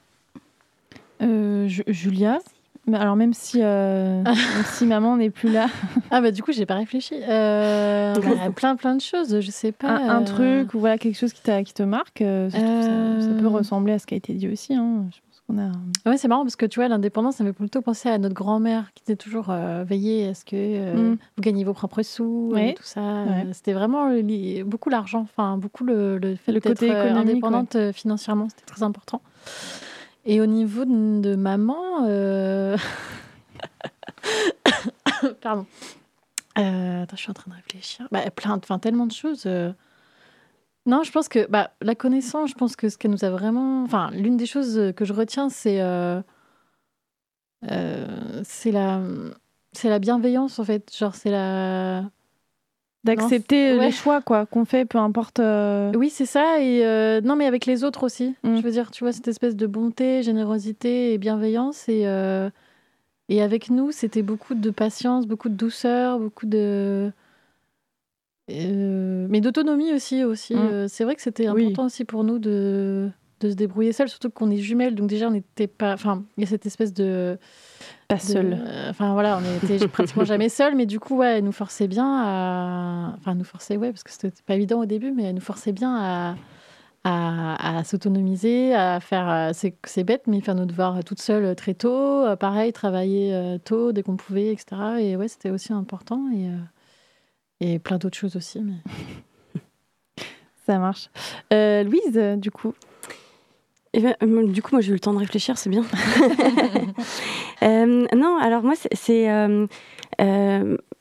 [1.20, 2.38] Julia?
[2.86, 4.22] Mais alors même si, euh,
[4.66, 5.66] si maman n'est plus là.
[6.10, 7.14] ah bah du coup j'ai pas réfléchi.
[7.28, 9.88] Euh, bah, plein plein de choses, je sais pas.
[9.88, 10.24] Un, euh.
[10.24, 14.06] truc ou voilà quelque chose qui, qui te marque, ça, ça, peut ressembler à ce
[14.06, 14.74] qui a été dit aussi.
[14.74, 15.06] Hein.
[15.10, 15.72] Je pense qu'on a.
[16.08, 18.34] Ouais c'est marrant parce que tu vois l'indépendance ça me fait plutôt penser à notre
[18.34, 19.52] grand-mère qui était toujours
[19.84, 21.18] veillée à ce que mm.
[21.36, 23.24] vous gagnez vos propres sous et tout ça.
[23.52, 24.10] C'était vraiment
[24.64, 29.20] beaucoup l'argent, enfin beaucoup le, le fait le côté indépendante financièrement, c'était très important.
[30.26, 32.76] Et au niveau de, maman, euh...
[35.40, 35.66] pardon.
[36.58, 38.08] Euh, attends, je suis en train de réfléchir.
[38.10, 39.44] Bah, plein, enfin tellement de choses.
[39.46, 39.72] Euh.
[40.84, 43.84] Non, je pense que bah, la connaissance, je pense que ce qu'elle nous a vraiment,
[43.84, 45.80] enfin, l'une des choses que je retiens, c'est
[47.62, 49.00] c'est la
[49.72, 50.92] c'est la bienveillance en fait.
[50.96, 52.04] Genre, c'est la
[53.06, 57.36] d'accepter les choix quoi qu'on fait peu importe euh, oui c'est ça et euh, non
[57.36, 58.56] mais avec les autres aussi mm.
[58.56, 62.50] je veux dire tu vois cette espèce de bonté générosité et bienveillance et euh,
[63.28, 67.10] et avec nous c'était beaucoup de patience beaucoup de douceur beaucoup de
[68.48, 70.88] mais d'autonomie aussi aussi mm.
[70.88, 74.50] c'est vrai que c'était important aussi pour nous de de se débrouiller seul surtout qu'on
[74.50, 77.38] est jumelles donc déjà on n'était pas enfin il y a cette espèce de
[78.08, 78.56] pas seul.
[78.88, 82.06] enfin voilà, on était pratiquement jamais seul, mais du coup, ouais, elle nous forçait bien
[82.06, 83.14] à.
[83.16, 85.72] Enfin, nous forçait, ouais, parce que c'était pas évident au début, mais elle nous forçait
[85.72, 86.36] bien à,
[87.78, 89.28] à, s'autonomiser, à faire.
[89.28, 92.24] Euh, c'est bête, mais faire nos devoirs toute seule très tôt.
[92.24, 94.76] Euh, pareil, travailler euh, tôt dès qu'on pouvait, etc.
[95.00, 96.28] Et ouais, c'était aussi important.
[96.32, 96.48] Et,
[97.60, 98.60] et plein d'autres choses aussi.
[98.60, 98.76] Mais...
[100.66, 101.10] Ça marche.
[101.50, 102.74] Louise, du coup,
[103.96, 105.84] eh ben, euh, du coup, moi, j'ai eu le temps de réfléchir, c'est bien.
[107.62, 109.30] Euh, non, alors moi, c'est.
[109.30, 109.66] Euh,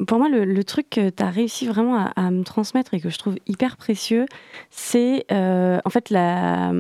[0.08, 3.18] pour moi, le, truc que tu as réussi vraiment à, me transmettre et que je
[3.20, 4.26] trouve hyper précieux,
[4.70, 6.72] c'est en fait la,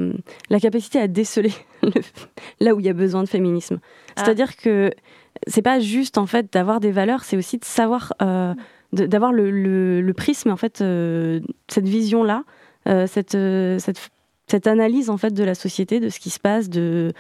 [0.49, 1.51] la, capacité à déceler
[2.61, 3.80] là où il y a besoin de féminisme.
[4.16, 4.24] Ah.
[4.24, 4.91] C'est-à-dire que
[5.45, 8.13] c'est pas juste en fait d'avoir des valeurs, c'est aussi de savoir,
[8.93, 9.51] d'avoir le,
[10.01, 10.78] le, prisme, en fait,
[11.68, 12.43] cette vision-là,
[12.86, 13.38] cette,
[13.78, 13.99] cette
[14.48, 17.14] cette analyse en fait de la société, de ce qui se passe, de,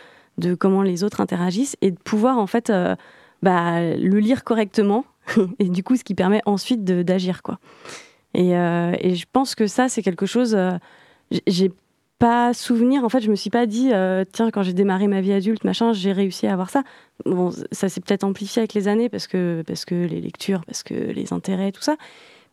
[0.59, 2.95] comment les autres interagissent et de pouvoir en fait euh,
[3.41, 5.05] bah, le lire correctement
[5.59, 7.59] et du coup ce qui permet ensuite d'agir quoi.
[8.33, 10.55] Et, euh, et, je pense que ça c'est quelque chose.
[10.55, 10.71] Euh,
[11.47, 11.71] j'ai
[12.19, 13.05] pas souvenir.
[13.05, 13.91] En fait, je me suis pas dit
[14.33, 16.83] tiens quand j'ai démarré ma vie adulte machin j'ai réussi à avoir ça.
[17.25, 20.83] Bon ça s'est peut-être amplifié avec les années parce que parce que les lectures, parce
[20.83, 21.95] que les intérêts tout ça.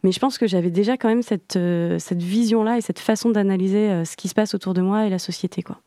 [0.03, 3.31] Mais je pense que j'avais déjà quand même cette, euh, cette vision-là et cette façon
[3.31, 5.63] d'analyser euh, ce qui se passe autour de moi et la société.
[5.63, 5.79] Quoi.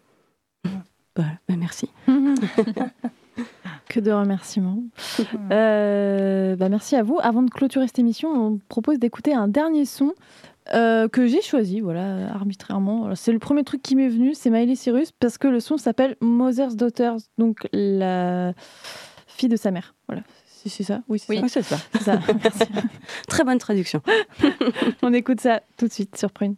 [1.16, 1.90] Voilà, bah, merci.
[3.90, 4.84] Que de remerciements.
[5.52, 7.20] Euh, bah, merci à vous.
[7.22, 10.14] Avant de clôturer cette émission, on propose d'écouter un dernier son
[10.72, 13.14] que j'ai choisi, voilà, arbitrairement.
[13.14, 16.16] C'est le premier truc qui m'est venu, c'est Miley Cyrus, parce que le son s'appelle
[16.22, 18.54] Mother's Daughters, donc la
[19.28, 19.94] fille de sa mère.
[20.08, 20.24] Voilà,
[20.70, 21.78] c'est ça Oui, c'est ça.
[22.02, 22.20] ça.
[23.28, 24.02] Très bonne traduction.
[25.02, 26.56] On écoute ça tout de suite sur Prune.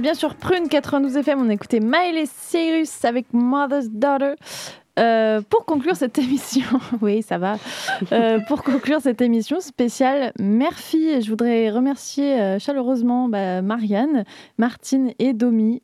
[0.00, 4.34] Bien sur Prune 92 FM, on a écouté Miley Cyrus avec Mother's Daughter.
[4.98, 6.66] Euh, pour conclure cette émission,
[7.00, 7.56] oui, ça va.
[8.12, 14.24] Euh, pour conclure cette émission spéciale Murphy, je voudrais remercier euh, chaleureusement bah, Marianne,
[14.58, 15.82] Martine et Domi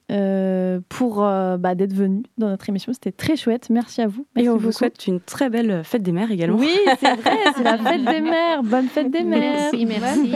[0.88, 2.92] pour bah, d'être venus dans notre émission.
[2.92, 3.70] C'était très chouette.
[3.70, 4.26] Merci à vous.
[4.36, 6.58] et on vous souhaite une très belle fête des mères également.
[6.58, 8.62] Oui, c'est vrai, c'est la fête des mères.
[8.62, 9.70] Bonne fête des mères.
[9.72, 10.32] Merci, merci.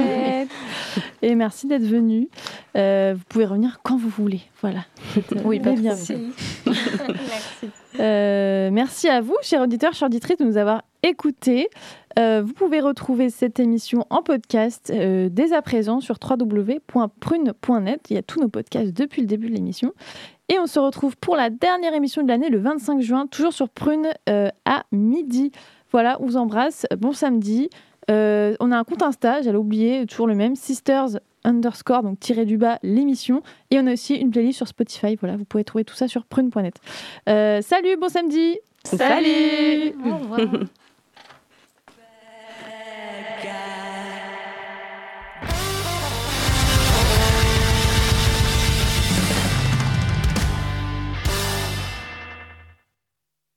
[1.22, 2.28] Et merci d'être venus.
[2.74, 4.42] vous pouvez revenir quand vous voulez.
[4.60, 4.80] Voilà.
[5.44, 5.94] Oui, pas bien.
[5.98, 7.82] Merci.
[7.98, 11.68] Euh, merci à vous, chers auditeurs, chers auditrices, de nous avoir écoutés.
[12.18, 18.00] Euh, vous pouvez retrouver cette émission en podcast euh, dès à présent sur www.prune.net.
[18.10, 19.92] Il y a tous nos podcasts depuis le début de l'émission.
[20.48, 23.68] Et on se retrouve pour la dernière émission de l'année, le 25 juin, toujours sur
[23.68, 24.08] Prune
[24.64, 25.52] à midi.
[25.92, 26.86] Voilà, on vous embrasse.
[26.96, 27.68] Bon samedi.
[28.08, 32.56] on a un compte Insta, j'allais oublier, toujours le même, Sisters underscore, donc tiré du
[32.56, 33.42] bas, l'émission.
[33.70, 35.16] Et on a aussi une playlist sur Spotify.
[35.16, 36.74] Voilà, vous pouvez trouver tout ça sur prune.net.
[37.28, 40.40] Euh, salut, bon samedi Salut, Au revoir